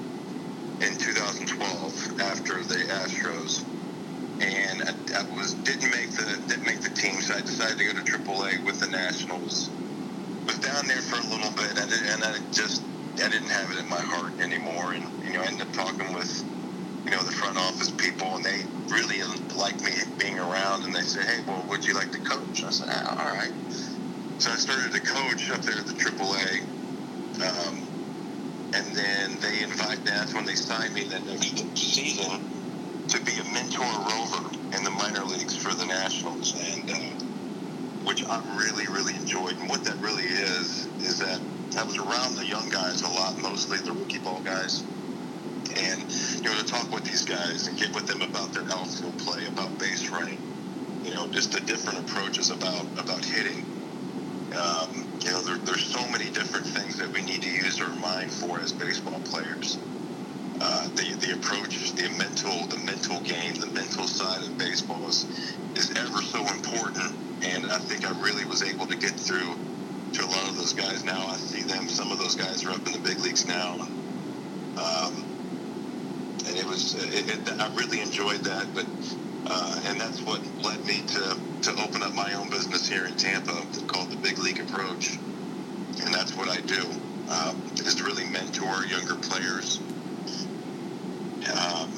in 0.81 0.96
2012 0.96 2.20
after 2.20 2.62
the 2.62 2.74
Astros 2.74 3.64
and 4.40 4.83
I, 4.83 4.92
I, 5.20 5.22
was 5.37 5.55
didn't 5.64 5.90
make 5.90 6.12
the 6.16 6.26
didn't 6.48 6.66
make 6.66 6.83
the 6.83 6.90
team, 6.90 7.20
so 7.20 7.35
I 7.37 7.42
decided 7.42 7.79
to 7.79 7.85
go 7.85 7.92
to 7.94 8.03
AAA 8.03 8.64
with 8.66 8.81
the 8.81 8.88
Nationals. 8.88 9.70
Was 10.46 10.59
down 10.61 10.87
there 10.88 11.03
for 11.03 11.16
a 11.16 11.31
little 11.31 11.53
bit, 11.57 11.79
and, 11.81 11.92
and 12.14 12.24
I 12.24 12.38
just 12.53 12.85
I 13.24 13.29
didn't 13.29 13.50
have 13.50 13.70
it 13.70 13.79
in 13.79 13.88
my 13.88 14.00
heart 14.00 14.35
anymore, 14.40 14.94
and 14.94 15.05
you 15.26 15.35
know, 15.35 15.42
I 15.42 15.46
ended 15.46 15.62
up 15.62 15.72
talking 15.72 16.14
with 16.14 16.44
you 17.07 17.12
know 17.12 17.24
the 17.24 17.33
front 17.33 17.59
office 17.59 17.92
people, 17.92 18.37
and 18.37 18.44
they 18.44 18.61
really 18.90 19.20
liked 19.59 19.85
me 19.85 19.92
being 20.18 20.38
around, 20.38 20.85
and 20.85 20.94
they 20.94 21.03
said, 21.03 21.24
"Hey, 21.24 21.40
well, 21.46 21.66
would 21.68 21.87
you 21.87 21.94
like 21.94 22.12
to 22.12 22.20
coach?" 22.20 22.64
I 22.66 22.70
said, 22.70 22.88
ah, 22.90 23.16
"All 23.20 23.37
right." 23.37 23.53
So 24.38 24.50
I 24.50 24.57
started 24.57 24.92
to 24.94 25.03
coach 25.03 25.50
up 25.53 25.62
there 25.62 25.79
at 25.79 25.87
the 25.87 25.94
AAA. 25.94 26.62
Um, 27.40 27.76
and 28.76 28.94
then 28.94 29.38
they 29.42 29.62
invited, 29.62 30.00
that's 30.07 30.35
when 30.35 30.46
they 30.46 30.55
signed 30.55 30.94
me 30.94 31.05
that 31.11 31.26
next 31.26 31.79
season 31.79 32.40
to 33.11 33.20
be 33.23 33.33
a 33.40 33.55
mentor 33.55 33.83
rover 33.85 34.51
in 34.77 34.85
the 34.85 34.90
minor 34.90 35.25
leagues 35.25 35.57
for 35.57 35.75
the 35.75 35.87
Nationals, 35.87 36.57
and 36.77 36.90
uh, 36.90 36.94
which 38.05 38.25
I 38.31 38.40
really, 38.59 38.87
really 38.88 39.14
enjoyed. 39.16 39.59
And 39.61 39.68
what 39.68 39.85
that 39.85 40.01
really 40.03 40.25
is 40.25 40.88
is 41.01 41.18
that 41.18 41.40
I 41.79 41.85
was 41.85 41.99
around 41.99 42.37
the 42.37 42.46
young 42.46 42.68
guys 42.70 43.03
a 43.03 43.09
lot, 43.11 43.42
mostly 43.42 43.79
the 43.79 43.92
rookie 43.92 44.20
ball 44.20 44.42
guys, 44.42 44.85
and 45.77 46.07
you 46.44 46.51
know 46.51 46.59
to 46.59 46.64
talk 46.66 46.92
with 46.92 47.05
these 47.05 47.25
guys 47.25 47.68
and 47.68 47.79
get 47.79 47.94
with 47.94 48.07
them 48.07 48.23
about 48.23 48.55
their 48.55 48.64
outfield 48.73 49.18
play, 49.18 49.46
about 49.53 49.79
base 49.79 50.11
running, 50.12 50.38
you 51.05 51.12
know, 51.14 51.29
just 51.29 51.53
the 51.53 51.61
different 51.62 51.99
approaches 52.01 52.51
about 52.51 52.88
about 52.99 53.25
hitting. 53.25 53.64
Um, 54.53 55.07
you 55.25 55.31
know, 55.33 55.42
there, 55.42 55.59
there's 55.64 55.85
so 55.85 56.01
many 56.11 56.31
different 56.31 56.66
things 56.66 56.99
that 56.99 57.12
we 57.12 57.23
need 57.23 57.42
to 57.42 57.51
use 57.51 57.81
our 57.81 57.94
mind 58.01 58.33
for 58.33 58.61
as 58.61 58.73
baseball 58.73 59.20
players. 59.20 59.81
Uh, 60.61 60.88
the 60.88 61.14
the 61.27 61.33
approach, 61.33 61.92
the 61.92 62.09
mental, 62.18 62.66
the 62.66 62.77
mental 62.85 63.18
game, 63.20 63.55
the 63.55 63.66
mental 63.68 64.07
side 64.07 64.42
of 64.42 64.59
baseball 64.59 65.09
is 65.09 65.25
is 65.75 65.90
ever 65.96 66.20
so 66.23 66.40
important. 66.40 67.14
And 67.42 67.70
I 67.73 67.79
think 67.79 68.05
I 68.05 68.11
really 68.20 68.44
was 68.44 68.62
able 68.62 68.87
to 68.87 68.96
get 68.96 69.12
through 69.12 69.55
to 70.12 70.25
a 70.25 70.29
lot 70.29 70.49
of 70.51 70.57
those 70.59 70.75
guys. 70.75 71.03
Now 71.03 71.27
I 71.29 71.37
see 71.37 71.62
them. 71.62 71.88
Some 71.88 72.12
of 72.12 72.18
those 72.18 72.35
guys 72.35 72.64
are 72.66 72.70
up 72.70 72.87
in 72.87 72.92
the 72.92 72.99
big 72.99 73.18
leagues 73.20 73.46
now. 73.46 73.73
Um, 74.77 75.25
and 76.46 76.57
it 76.57 76.66
was, 76.66 76.94
it, 76.94 77.31
it, 77.31 77.61
I 77.61 77.75
really 77.75 78.01
enjoyed 78.01 78.40
that. 78.40 78.66
But 78.75 78.87
uh, 79.46 79.81
and 79.87 79.99
that's 79.99 80.20
what 80.20 80.40
led 80.62 80.85
me 80.85 81.01
to 81.07 81.38
to 81.62 81.83
open 81.83 82.03
up 82.03 82.12
my 82.12 82.35
own 82.35 82.51
business 82.51 82.87
here 82.87 83.07
in 83.07 83.14
Tampa 83.16 83.64
called 83.87 84.11
the 84.11 84.16
Big 84.16 84.38
League 84.38 84.61
Approach. 84.61 85.16
And 86.05 86.12
that's 86.12 86.37
what 86.37 86.49
I 86.49 86.61
do. 86.61 86.85
Uh, 87.31 87.55
is 87.77 87.94
to 87.94 88.05
really 88.05 88.27
mentor 88.27 88.85
younger 88.87 89.14
players 89.14 89.81
um, 91.50 91.90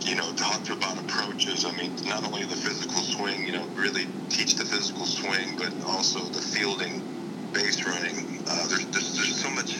you 0.00 0.14
know, 0.14 0.32
talked 0.34 0.70
about 0.70 0.98
approaches. 0.98 1.64
I 1.64 1.72
mean, 1.72 1.94
not 2.06 2.24
only 2.24 2.44
the 2.44 2.56
physical 2.56 3.00
swing, 3.02 3.46
you 3.46 3.52
know, 3.52 3.64
really 3.74 4.06
teach 4.28 4.54
the 4.54 4.64
physical 4.64 5.04
swing, 5.04 5.56
but 5.56 5.72
also 5.86 6.20
the 6.20 6.40
fielding, 6.40 7.02
base 7.52 7.84
running. 7.84 8.42
Uh, 8.46 8.66
there's, 8.68 8.86
there's, 8.86 9.16
there's 9.16 9.42
so 9.42 9.50
much 9.50 9.74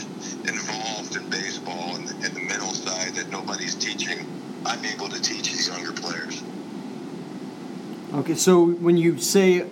involved 0.48 1.16
in 1.16 1.28
baseball 1.30 1.96
and, 1.96 2.10
and 2.24 2.34
the 2.34 2.40
mental 2.40 2.72
side 2.72 3.14
that 3.14 3.30
nobody's 3.30 3.74
teaching. 3.74 4.26
I'm 4.66 4.84
able 4.84 5.08
to 5.08 5.20
teach 5.20 5.50
these 5.50 5.68
younger 5.68 5.92
players. 5.92 6.42
Okay, 8.14 8.34
so 8.34 8.66
when 8.66 8.96
you 8.96 9.18
say, 9.18 9.66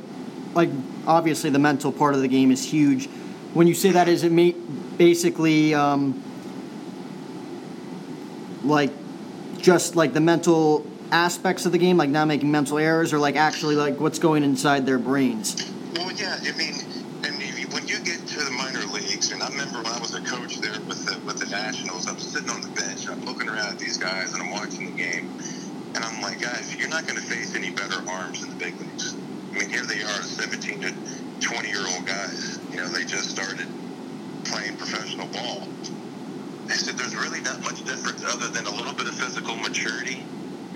like, 0.54 0.70
obviously 1.06 1.50
the 1.50 1.58
mental 1.58 1.92
part 1.92 2.14
of 2.14 2.20
the 2.20 2.28
game 2.28 2.50
is 2.50 2.64
huge. 2.64 3.08
When 3.54 3.66
you 3.66 3.74
say 3.74 3.92
that, 3.92 4.08
is 4.08 4.22
it 4.22 4.98
basically 4.98 5.74
um, 5.74 6.22
like 8.62 8.90
just 9.66 9.96
like 9.96 10.12
the 10.12 10.20
mental 10.20 10.86
aspects 11.10 11.66
of 11.66 11.72
the 11.72 11.78
game, 11.78 11.96
like 11.96 12.08
not 12.08 12.28
making 12.28 12.48
mental 12.48 12.78
errors, 12.78 13.12
or 13.12 13.18
like 13.18 13.34
actually 13.34 13.74
like 13.74 13.98
what's 13.98 14.20
going 14.20 14.44
inside 14.44 14.86
their 14.86 14.96
brains? 14.96 15.68
Well, 15.96 16.12
yeah, 16.12 16.38
I 16.40 16.52
mean, 16.56 16.74
when 17.72 17.88
you 17.88 17.98
get 17.98 18.24
to 18.28 18.44
the 18.44 18.52
minor 18.52 18.86
leagues, 18.94 19.32
and 19.32 19.42
I 19.42 19.48
remember 19.48 19.78
when 19.78 19.92
I 19.92 19.98
was 19.98 20.14
a 20.14 20.20
coach 20.20 20.58
there 20.58 20.78
with 20.86 21.04
the 21.04 21.18
with 21.26 21.40
the 21.40 21.50
Nationals, 21.50 22.06
I'm 22.06 22.16
sitting 22.16 22.48
on 22.48 22.60
the 22.60 22.68
bench, 22.68 23.08
I'm 23.08 23.24
looking 23.24 23.48
around 23.48 23.72
at 23.72 23.78
these 23.80 23.98
guys, 23.98 24.34
and 24.34 24.42
I'm 24.44 24.52
watching 24.52 24.94
the 24.94 25.02
game, 25.02 25.34
and 25.96 26.04
I'm 26.04 26.22
like, 26.22 26.40
guys, 26.40 26.72
you're 26.76 26.88
not 26.88 27.04
going 27.08 27.18
to 27.18 27.26
face 27.26 27.56
any 27.56 27.70
better 27.70 28.08
arms 28.08 28.44
in 28.44 28.50
the 28.50 28.54
big 28.54 28.80
leagues. 28.80 29.14
I 29.50 29.58
mean, 29.58 29.68
here 29.68 29.82
they 29.82 30.00
are, 30.02 30.22
17 30.22 30.80
to 30.82 30.94
20 31.40 31.68
year 31.68 31.82
old 31.92 32.06
guys. 32.06 32.60
You 32.70 32.76
know, 32.76 32.86
they 32.86 33.02
just 33.02 33.30
started 33.30 33.66
playing 34.44 34.76
professional 34.76 35.26
ball 35.26 35.66
I 36.70 36.74
said 36.74 36.96
there's 36.98 37.16
really 37.16 37.42
not 37.42 37.62
much 37.64 37.84
difference 37.84 38.24
other 38.24 38.50
than 38.50 38.66
a 38.66 38.74
little 38.76 38.94
bit 38.94 39.08
of 39.08 39.14
physical 39.14 39.56
maturity 39.56 40.26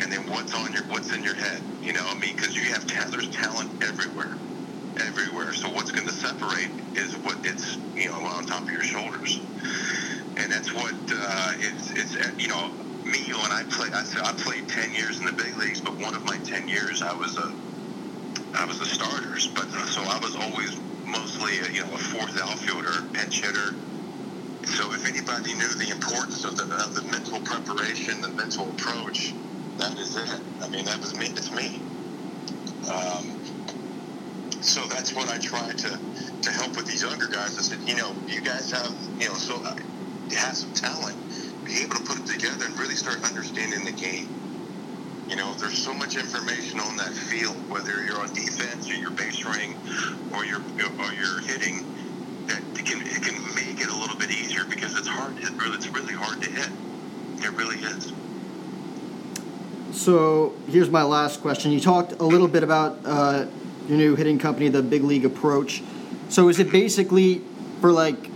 and 0.03 0.12
then 0.12 0.26
what's 0.29 0.55
on 0.55 0.72
your 0.72 0.85
what's 0.88 1.12
in 1.14 1.24
your 1.24 1.37
head. 1.37 1.62
You 1.83 1.92
know, 1.94 2.05
I 2.09 2.14
mean, 2.20 2.35
because 2.37 2.57
you 2.57 2.64
have 2.72 2.87
ta- 2.87 3.09
there's 3.12 3.31
talent 3.31 3.68
everywhere, 3.83 4.38
everywhere. 5.00 5.53
So 5.55 5.70
what's 5.70 5.92
going 5.92 6.09
to 6.09 6.14
separate 6.14 6.70
is 6.96 7.14
what 7.22 7.38
it's 7.44 7.79
you 7.96 8.09
know 8.09 8.14
on 8.16 8.44
top 8.44 8.68
of 8.68 8.72
your 8.74 8.83
shoulders, 8.85 9.40
and 10.38 10.53
that's 10.53 10.74
what 10.74 10.94
uh, 11.14 11.53
it's 11.61 11.92
it's 11.92 12.16
you 12.38 12.48
know 12.48 12.68
me 13.07 13.20
when 13.33 13.53
I 13.53 13.62
play 13.70 13.88
I, 13.94 14.03
I 14.24 14.33
played 14.38 14.68
ten 14.68 14.92
years 14.94 15.20
in 15.20 15.26
the 15.26 15.33
big 15.35 15.57
leagues, 15.57 15.83
but 15.83 16.00
one 16.03 16.14
of 16.16 16.24
my 16.26 16.38
ten 16.44 16.68
years 16.68 17.03
I 17.03 17.14
was 17.14 17.38
a 17.38 17.50
I 18.59 18.66
was 18.66 18.81
a 18.81 18.87
starters, 18.87 19.50
but 19.57 19.68
uh, 19.76 19.87
so 19.87 20.03
I 20.03 20.18
was 20.22 20.37
always 20.37 20.81
mostly 21.07 21.61
a, 21.61 21.72
you 21.74 21.81
know 21.83 21.94
a 21.94 21.98
fourth 21.98 22.38
outfielder, 22.42 23.09
pinch 23.14 23.42
hitter 23.42 23.76
so 24.64 24.92
if 24.94 25.07
anybody 25.07 25.55
knew 25.55 25.68
the 25.77 25.90
importance 25.90 26.44
of 26.44 26.57
the, 26.57 26.64
of 26.64 26.94
the 26.94 27.03
mental 27.03 27.40
preparation, 27.40 28.20
the 28.20 28.29
mental 28.31 28.70
approach, 28.70 29.37
that 29.79 29.99
is 29.99 30.16
it. 30.16 30.42
I 30.62 30.68
mean, 30.68 30.85
that 30.87 31.01
was 31.01 31.16
me. 31.16 31.27
It's 31.37 31.53
me. 31.53 31.87
Um, 32.90 33.40
so 34.61 34.87
that's 34.88 35.14
what 35.14 35.31
I 35.31 35.38
try 35.38 35.73
to, 35.73 36.01
to 36.42 36.51
help 36.51 36.77
with 36.77 36.87
these 36.87 37.03
younger 37.03 37.29
guys. 37.29 37.59
I 37.59 37.62
said, 37.62 37.81
you 37.88 37.96
know, 37.96 38.14
you 38.27 38.42
guys 38.42 38.70
have, 38.73 38.94
you 39.18 39.29
know, 39.29 39.35
so 39.35 39.62
you 40.31 40.37
have 40.37 40.57
some 40.57 40.73
talent. 40.75 41.16
be 41.64 41.83
able 41.83 41.96
to 41.96 42.03
put 42.03 42.18
it 42.18 42.27
together 42.27 42.66
and 42.66 42.79
really 42.79 42.96
start 42.96 43.25
understanding 43.25 43.85
the 43.85 43.92
game. 43.92 44.29
You 45.29 45.37
know, 45.37 45.55
there's 45.55 45.79
so 45.79 45.94
much 45.94 46.16
information 46.16 46.81
on 46.81 46.96
that 46.96 47.14
field, 47.14 47.57
whether 47.70 48.05
you're 48.05 48.20
on 48.20 48.33
defense 48.35 48.90
or 48.90 48.94
you're 48.94 49.12
base 49.12 49.44
running 49.44 49.77
or 50.35 50.44
you're 50.44 50.61
or 50.61 51.12
you're 51.14 51.40
hitting, 51.42 51.89
that 52.51 52.79
it 52.79 52.85
can 52.85 53.01
it 53.03 53.23
can 53.23 53.55
make 53.55 53.81
it 53.81 53.89
a 53.89 53.97
little 53.97 54.17
bit 54.17 54.31
easier 54.31 54.65
because 54.65 54.97
it's 54.99 55.09
hard. 55.09 55.39
It 55.39 55.51
really, 55.51 55.77
it's 55.77 55.89
really 55.89 56.15
hard 56.15 56.43
to 56.43 56.51
hit. 56.51 56.71
It 57.39 57.53
really 57.53 57.77
is. 57.77 58.13
So 59.93 60.55
here's 60.69 60.91
my 60.91 61.03
last 61.03 61.41
question. 61.41 61.73
You 61.73 61.81
talked 61.81 62.13
a 62.13 62.25
little 62.25 62.49
bit 62.49 62.63
about 62.63 62.99
uh, 63.05 63.47
your 63.89 63.99
new 63.99 64.17
hitting 64.17 64.39
company, 64.39 64.69
the 64.69 64.83
Big 64.83 65.03
League 65.03 65.25
Approach. 65.25 65.83
So 66.29 66.49
is 66.49 66.59
it 66.59 66.71
basically 66.71 67.43
for 67.81 67.93
like, 67.93 68.31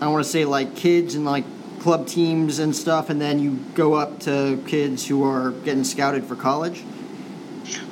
I 0.00 0.08
want 0.08 0.24
to 0.24 0.30
say 0.30 0.44
like 0.44 0.76
kids 0.76 1.14
and 1.14 1.24
like 1.24 1.44
club 1.80 2.06
teams 2.06 2.58
and 2.58 2.74
stuff, 2.74 3.10
and 3.10 3.20
then 3.20 3.38
you 3.38 3.58
go 3.74 3.94
up 3.94 4.20
to 4.20 4.62
kids 4.66 5.06
who 5.06 5.24
are 5.24 5.50
getting 5.50 5.84
scouted 5.84 6.24
for 6.24 6.36
college? 6.36 6.84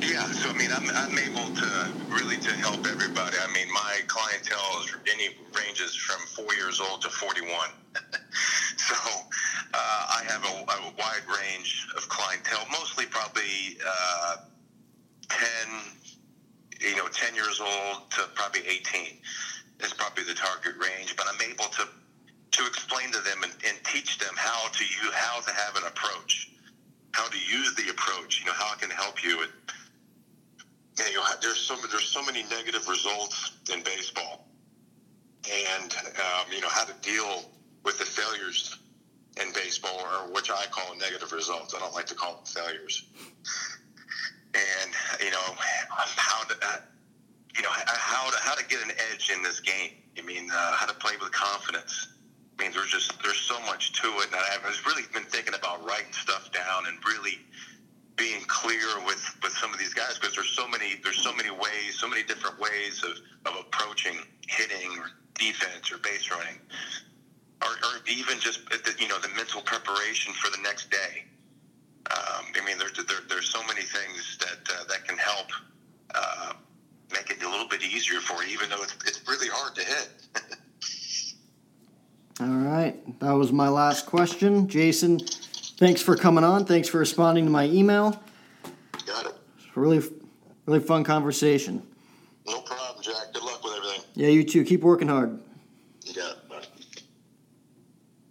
Yeah, 0.03 0.25
so 0.33 0.51
I 0.51 0.55
mean, 0.55 0.71
I'm, 0.73 0.89
I'm 0.97 1.19
able 1.19 1.51
to 1.51 1.91
really 2.11 2.39
to 2.39 2.51
help 2.53 2.87
everybody. 2.87 3.37
I 3.43 3.53
mean, 3.53 3.73
my 3.73 4.01
clientele 4.07 4.81
is 4.85 4.97
any 5.13 5.37
ranges 5.53 5.95
from 5.95 6.21
four 6.27 6.55
years 6.55 6.81
old 6.81 7.03
to 7.03 7.09
41. 7.11 7.71
so 8.77 8.95
uh, 9.75 9.75
I 9.75 10.23
have 10.29 10.45
a, 10.45 10.73
a 10.73 10.93
wide 10.99 11.27
range 11.29 11.89
of 11.97 12.09
clientele, 12.09 12.67
mostly 12.71 13.07
probably 13.07 13.79
uh, 13.87 14.37
10, 15.29 15.41
you 16.81 16.97
know, 16.97 17.09
10 17.09 17.35
years 17.35 17.61
old 17.61 18.11
to 18.11 18.29
probably 18.35 18.63
18 18.67 19.19
is 19.81 19.93
probably 19.93 20.25
the 20.25 20.35
target 20.35 20.75
range. 20.79 21.17
But 21.17 21.27
I'm 21.29 21.51
able 21.51 21.67
to 21.77 21.89
to 22.53 22.67
explain 22.67 23.13
to 23.13 23.21
them 23.21 23.43
and, 23.43 23.53
and 23.69 23.77
teach 23.85 24.19
them 24.19 24.33
how 24.37 24.69
to 24.69 24.85
use 24.85 25.13
how 25.13 25.41
to 25.41 25.53
have 25.53 25.77
an 25.77 25.83
approach, 25.87 26.53
how 27.17 27.29
to 27.29 27.39
use 27.39 27.75
the 27.75 27.89
approach. 27.91 28.41
You 28.41 28.47
know, 28.47 28.53
how 28.53 28.75
it 28.75 28.81
can 28.81 28.91
help 28.91 29.25
you. 29.25 29.43
It, 29.43 29.51
you 31.09 31.17
know, 31.17 31.25
there's 31.41 31.59
so 31.59 31.77
there's 31.91 32.09
so 32.09 32.23
many 32.23 32.43
negative 32.45 32.89
results 32.89 33.53
in 33.73 33.83
baseball, 33.83 34.49
and 35.45 35.93
um, 35.93 36.53
you 36.53 36.61
know 36.61 36.69
how 36.69 36.85
to 36.85 36.95
deal 37.01 37.45
with 37.85 37.99
the 37.99 38.05
failures 38.05 38.79
in 39.41 39.53
baseball, 39.53 40.01
or 40.01 40.33
which 40.33 40.51
I 40.51 40.67
call 40.71 40.97
negative 40.97 41.33
results. 41.33 41.75
I 41.75 41.79
don't 41.79 41.95
like 41.95 42.07
to 42.07 42.15
call 42.15 42.37
them 42.37 42.45
failures. 42.45 43.05
And 44.55 44.91
you 45.23 45.31
know 45.31 45.55
how 45.91 46.45
to, 46.45 46.55
uh, 46.63 46.77
you 47.55 47.63
know 47.63 47.71
how 47.71 48.31
to 48.31 48.37
how 48.41 48.55
to 48.55 48.65
get 48.67 48.83
an 48.83 48.93
edge 49.13 49.31
in 49.35 49.43
this 49.43 49.61
game. 49.61 49.93
I 50.19 50.23
mean, 50.23 50.49
uh, 50.51 50.73
how 50.73 50.87
to 50.87 50.95
play 50.95 51.13
with 51.21 51.31
confidence. 51.33 52.09
I 52.59 52.63
mean, 52.63 52.73
there's 52.73 52.91
just 52.91 53.23
there's 53.23 53.41
so 53.41 53.61
much 53.61 53.93
to 54.01 54.09
it, 54.09 54.27
and 54.33 54.37
I've 54.37 54.87
really 54.87 55.03
been 55.13 55.25
thinking 55.25 55.55
about 55.55 55.85
writing 55.85 56.13
stuff 56.13 56.51
down 56.53 56.87
and 56.87 56.97
really 57.05 57.39
being 58.17 58.41
clear 58.47 58.89
with, 59.05 59.23
with 59.43 59.53
some 59.53 59.73
of 59.73 59.79
these 59.79 59.93
guys 59.93 60.19
because 60.19 60.35
there's 60.35 60.51
so 60.51 60.67
many 60.67 60.95
there's 61.05 61.23
so 61.23 61.35
many 61.35 61.51
ways, 61.51 61.99
so 61.99 62.09
many 62.09 62.23
different 62.23 62.59
ways 62.59 63.05
of, 63.05 63.19
of 63.45 63.61
approaching 63.61 64.17
hitting 64.49 64.91
or 64.99 65.11
defense 65.35 65.93
or 65.93 65.99
base 65.99 66.31
running, 66.31 66.59
or, 67.63 67.69
or 67.69 68.01
even 68.09 68.39
just 68.41 68.65
the, 68.71 68.95
you 68.99 69.09
know 69.09 69.19
the 69.19 69.29
mental 69.37 69.61
preparation 69.61 70.33
for 70.33 70.51
the 70.51 70.63
next 70.63 70.91
day. 70.91 71.25
Um, 72.11 72.47
I 72.55 72.65
mean, 72.65 72.79
there's 72.79 72.95
there, 72.95 73.21
there's 73.29 73.51
so 73.51 73.61
many 73.67 73.83
things 73.83 74.39
that 74.41 74.75
uh, 74.75 74.85
that 74.89 75.07
can 75.07 75.19
help 75.19 75.49
uh, 76.15 76.53
make 77.13 77.31
it 77.31 77.43
a 77.43 77.49
little 77.51 77.69
bit 77.69 77.83
easier 77.83 78.21
for 78.21 78.43
you, 78.43 78.55
even 78.55 78.71
though 78.71 78.83
it's, 78.83 78.97
it's 79.07 79.21
really 79.29 79.49
hard 79.49 79.75
to 79.75 79.85
hit. 79.85 80.09
All 82.39 82.47
right, 82.49 83.19
that 83.21 83.33
was 83.33 83.51
my 83.51 83.69
last 83.69 84.05
question, 84.05 84.69
Jason. 84.69 85.19
Thanks 85.79 86.03
for 86.03 86.17
coming 86.17 86.45
on. 86.45 86.67
Thanks 86.67 86.87
for 86.87 86.99
responding 86.99 87.47
to 87.47 87.51
my 87.51 87.65
email. 87.65 88.11
Got 89.07 89.27
it. 89.27 89.35
It's 89.57 89.67
a 89.75 89.81
really, 89.81 90.03
really 90.67 90.81
fun 90.81 91.03
conversation. 91.03 91.83
No 92.47 92.61
problem, 92.61 93.03
Jack. 93.03 93.33
Good 93.33 93.43
luck 93.43 93.65
with 93.65 93.73
everything. 93.79 94.03
Yeah, 94.15 94.29
you 94.29 94.45
too. 94.45 94.65
Keep 94.65 94.83
working 94.83 95.09
hard. 95.09 95.39
You 96.05 96.13
got 96.15 96.37
it. 96.37 96.49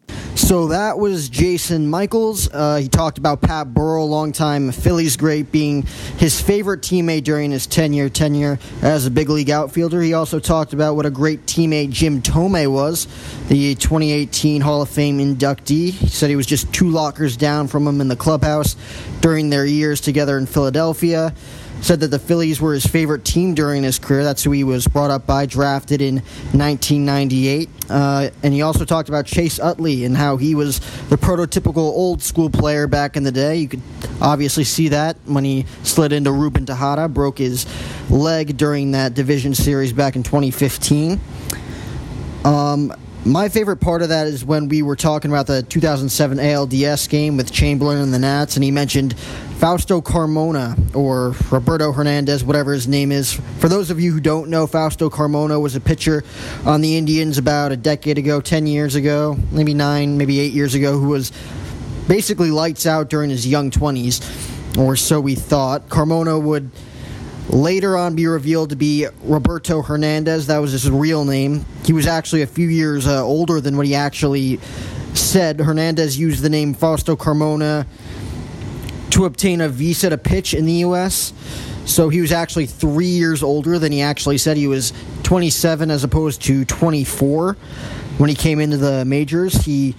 Bye. 0.08 0.16
So 0.46 0.68
that 0.68 1.00
was 1.00 1.28
Jason 1.28 1.90
Michaels. 1.90 2.48
Uh, 2.54 2.76
he 2.76 2.88
talked 2.88 3.18
about 3.18 3.42
Pat 3.42 3.74
Burrell, 3.74 4.08
longtime 4.08 4.72
Phillies 4.72 5.18
great, 5.18 5.52
being 5.52 5.88
his 6.20 6.40
favorite 6.40 6.82
teammate 6.82 7.24
during 7.24 7.50
his 7.50 7.66
10 7.66 7.94
year 7.94 8.10
tenure 8.10 8.60
as 8.84 9.08
a 9.08 9.12
big 9.12 9.28
league 9.30 9.50
outfielder. 9.50 10.04
He 10.04 10.14
also 10.14 10.40
talked 10.40 10.74
about 10.74 10.96
what 10.96 11.08
a 11.08 11.10
great 11.10 11.48
teammate 11.48 11.90
Jim 11.90 12.22
Thome 12.22 12.72
was, 12.72 13.08
the 13.48 13.74
2018 13.74 14.62
Hall 14.62 14.84
of 14.84 14.90
Fame 14.90 15.18
inductee. 15.18 15.90
He 15.90 16.10
said 16.10 16.30
he 16.30 16.36
was 16.36 16.46
just 16.46 16.72
two 16.72 16.92
lockers 16.92 17.36
down 17.38 17.68
from 17.68 17.88
him 17.88 18.00
in 18.00 18.08
the 18.08 18.16
clubhouse 18.16 18.76
during 19.22 19.50
their 19.50 19.66
years 19.66 20.00
together 20.00 20.38
in 20.38 20.46
Philadelphia 20.46 21.34
said 21.82 22.00
that 22.00 22.08
the 22.08 22.20
Phillies 22.20 22.60
were 22.60 22.74
his 22.74 22.86
favorite 22.86 23.24
team 23.24 23.54
during 23.54 23.84
his 23.84 24.00
career. 24.00 24.24
That's 24.24 24.44
who 24.44 24.52
he 24.52 24.64
was 24.64 24.88
brought 24.88 25.12
up 25.12 25.28
by, 25.28 25.46
drafted 25.46 26.02
in 26.02 26.16
1998. 26.54 27.70
Uh, 27.90 28.30
and 28.42 28.54
he 28.54 28.62
also 28.62 28.86
talked 28.86 29.10
about 29.10 29.26
Chase 29.26 29.60
Utley 29.60 30.06
and 30.06 30.18
how 30.18 30.38
he 30.38 30.56
was 30.56 30.80
the 31.10 31.18
prototypical 31.18 31.78
old 31.78 32.24
school 32.24 32.50
player 32.50 32.88
back 32.88 33.16
in 33.16 33.24
the 33.24 33.32
day. 33.32 33.58
You 33.58 33.68
could 33.68 33.82
obviously 34.22 34.64
see 34.64 34.90
that 34.90 35.18
when 35.26 35.44
he 35.44 35.66
slid 35.84 36.12
into 36.12 36.32
Ruben 36.32 36.66
Tejada, 36.66 37.08
broke 37.08 37.38
his 37.38 37.66
leg 38.10 38.58
during 38.58 38.92
that 38.92 39.14
division 39.14 39.54
series 39.54 39.94
back 39.94 40.16
in 40.16 40.24
2015. 40.24 41.20
Um, 42.44 42.94
my 43.26 43.50
favorite 43.50 43.78
part 43.78 44.04
of 44.04 44.10
that 44.10 44.28
is 44.28 44.46
when 44.46 44.68
we 44.68 44.84
were 44.84 44.96
talking 44.96 45.32
about 45.32 45.48
the 45.48 45.64
2007 45.64 46.38
ALDS 46.38 47.10
game 47.10 47.38
with 47.38 47.52
Chamberlain 47.52 47.98
and 47.98 48.14
the 48.14 48.20
gnats, 48.20 48.56
and 48.56 48.64
he 48.64 48.70
mentioned 48.70 49.16
Fausto 49.58 50.02
Carmona 50.02 50.76
or 50.96 51.34
Roberto 51.50 51.94
Hernandez, 51.94 52.44
whatever 52.44 52.74
his 52.74 52.88
name 52.88 53.12
is. 53.12 53.34
For 53.60 53.70
those 53.70 53.90
of 53.90 54.00
you 54.00 54.12
who 54.12 54.20
don't 54.20 54.50
know, 54.50 54.68
Fausto 54.68 55.10
Carmona 55.10 55.60
was 55.60 55.76
a 55.76 55.80
pitcher 55.80 56.24
on 56.66 56.82
the 56.82 56.98
Indians 56.98 57.38
about 57.38 57.72
a 57.72 57.78
decade 57.78 58.18
ago, 58.18 58.42
10 58.42 58.68
years 58.68 58.96
ago, 58.96 59.38
maybe 59.52 59.74
nine, 59.74 60.18
maybe 60.18 60.40
eight 60.42 60.52
years 60.52 60.76
ago, 60.76 61.00
who 61.00 61.08
was 61.08 61.32
basically 62.08 62.52
lights 62.52 62.86
out 62.86 63.10
during 63.10 63.30
his 63.30 63.48
young 63.48 63.72
20s, 63.72 64.78
or 64.78 64.98
so 64.98 65.22
we 65.22 65.36
thought. 65.36 65.88
Carmona 65.88 66.40
would 66.40 66.70
later 67.50 67.96
on 67.96 68.14
be 68.14 68.28
revealed 68.28 68.72
to 68.72 68.76
be 68.76 69.08
Roberto 69.24 69.82
Hernandez. 69.82 70.48
That 70.48 70.58
was 70.58 70.74
his 70.74 70.90
real 70.92 71.24
name. 71.24 71.66
He 71.86 71.94
was 71.94 72.08
actually 72.08 72.42
a 72.42 72.48
few 72.48 72.68
years 72.68 73.08
uh, 73.08 73.24
older 73.24 73.62
than 73.62 73.78
what 73.78 73.86
he 73.86 73.96
actually 73.96 74.60
said. 75.14 75.60
Hernandez 75.60 76.20
used 76.20 76.44
the 76.44 76.50
name 76.50 76.74
Fausto 76.74 77.16
Carmona 77.16 77.86
to 79.16 79.24
obtain 79.24 79.62
a 79.62 79.70
visa 79.70 80.10
to 80.10 80.18
pitch 80.18 80.54
in 80.54 80.66
the 80.66 80.74
U.S. 80.74 81.32
So 81.86 82.10
he 82.10 82.20
was 82.20 82.34
actually 82.34 82.66
three 82.66 83.06
years 83.06 83.44
older 83.44 83.80
than 83.80 83.94
he 83.94 84.02
actually 84.02 84.38
said. 84.38 84.58
He 84.58 84.68
was 84.68 84.92
27 85.24 85.90
as 85.90 86.04
opposed 86.04 86.42
to 86.44 86.66
24 86.66 87.54
when 88.18 88.30
he 88.30 88.36
came 88.36 88.60
into 88.60 88.76
the 88.76 89.06
majors. 89.06 89.54
He 89.54 89.96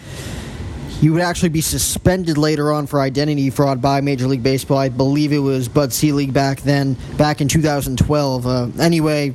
he 1.01 1.09
would 1.09 1.23
actually 1.23 1.49
be 1.49 1.63
suspended 1.63 2.37
later 2.37 2.73
on 2.73 2.87
for 2.87 3.01
identity 3.01 3.49
fraud 3.49 3.81
by 3.81 4.03
Major 4.03 4.27
League 4.27 4.43
Baseball. 4.43 4.79
I 4.79 4.91
believe 4.91 5.33
it 5.33 5.39
was 5.39 5.67
Bud 5.67 5.95
Selig 5.95 6.33
back 6.35 6.61
then, 6.61 6.95
back 7.17 7.41
in 7.41 7.49
2012. 7.49 8.47
Uh, 8.47 8.69
anyway, 8.79 9.35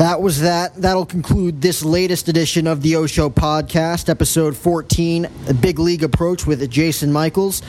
that 0.00 0.22
was 0.22 0.40
that. 0.40 0.74
That'll 0.76 1.04
conclude 1.04 1.60
this 1.60 1.82
latest 1.82 2.30
edition 2.30 2.66
of 2.66 2.80
the 2.80 2.96
O 2.96 3.06
Show 3.06 3.28
podcast, 3.28 4.08
episode 4.08 4.56
14, 4.56 5.28
a 5.46 5.52
Big 5.52 5.78
League 5.78 6.02
Approach 6.02 6.46
with 6.46 6.68
Jason 6.70 7.12
Michaels. 7.12 7.60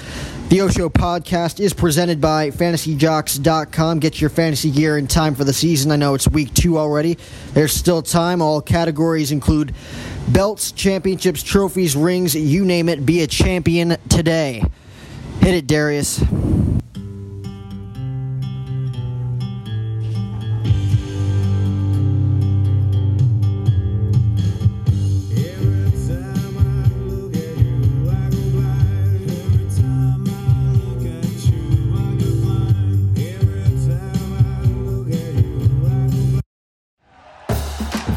The 0.48 0.62
O 0.62 0.70
Show 0.70 0.88
podcast 0.88 1.60
is 1.60 1.74
presented 1.74 2.22
by 2.22 2.52
FantasyJocks.com. 2.52 4.00
Get 4.00 4.22
your 4.22 4.30
fantasy 4.30 4.72
gear 4.72 4.98
in 4.98 5.08
time 5.08 5.36
for 5.36 5.44
the 5.44 5.52
season. 5.52 5.91
I 5.91 5.98
know 5.98 6.13
it's 6.13 6.26
week 6.26 6.54
two 6.54 6.78
already. 6.78 7.17
There's 7.54 7.74
still 7.74 8.02
time. 8.02 8.41
All 8.41 8.62
categories 8.62 9.34
include 9.34 9.76
belts, 10.30 10.72
championships, 10.72 11.44
trophies, 11.44 11.98
rings, 11.98 12.34
you 12.34 12.63
name 12.63 12.88
it. 12.88 13.06
Be 13.06 13.24
a 13.24 13.28
champion 13.28 13.98
today. 14.08 14.63
Hit 15.41 15.54
it, 15.54 15.67
Darius. 15.67 16.24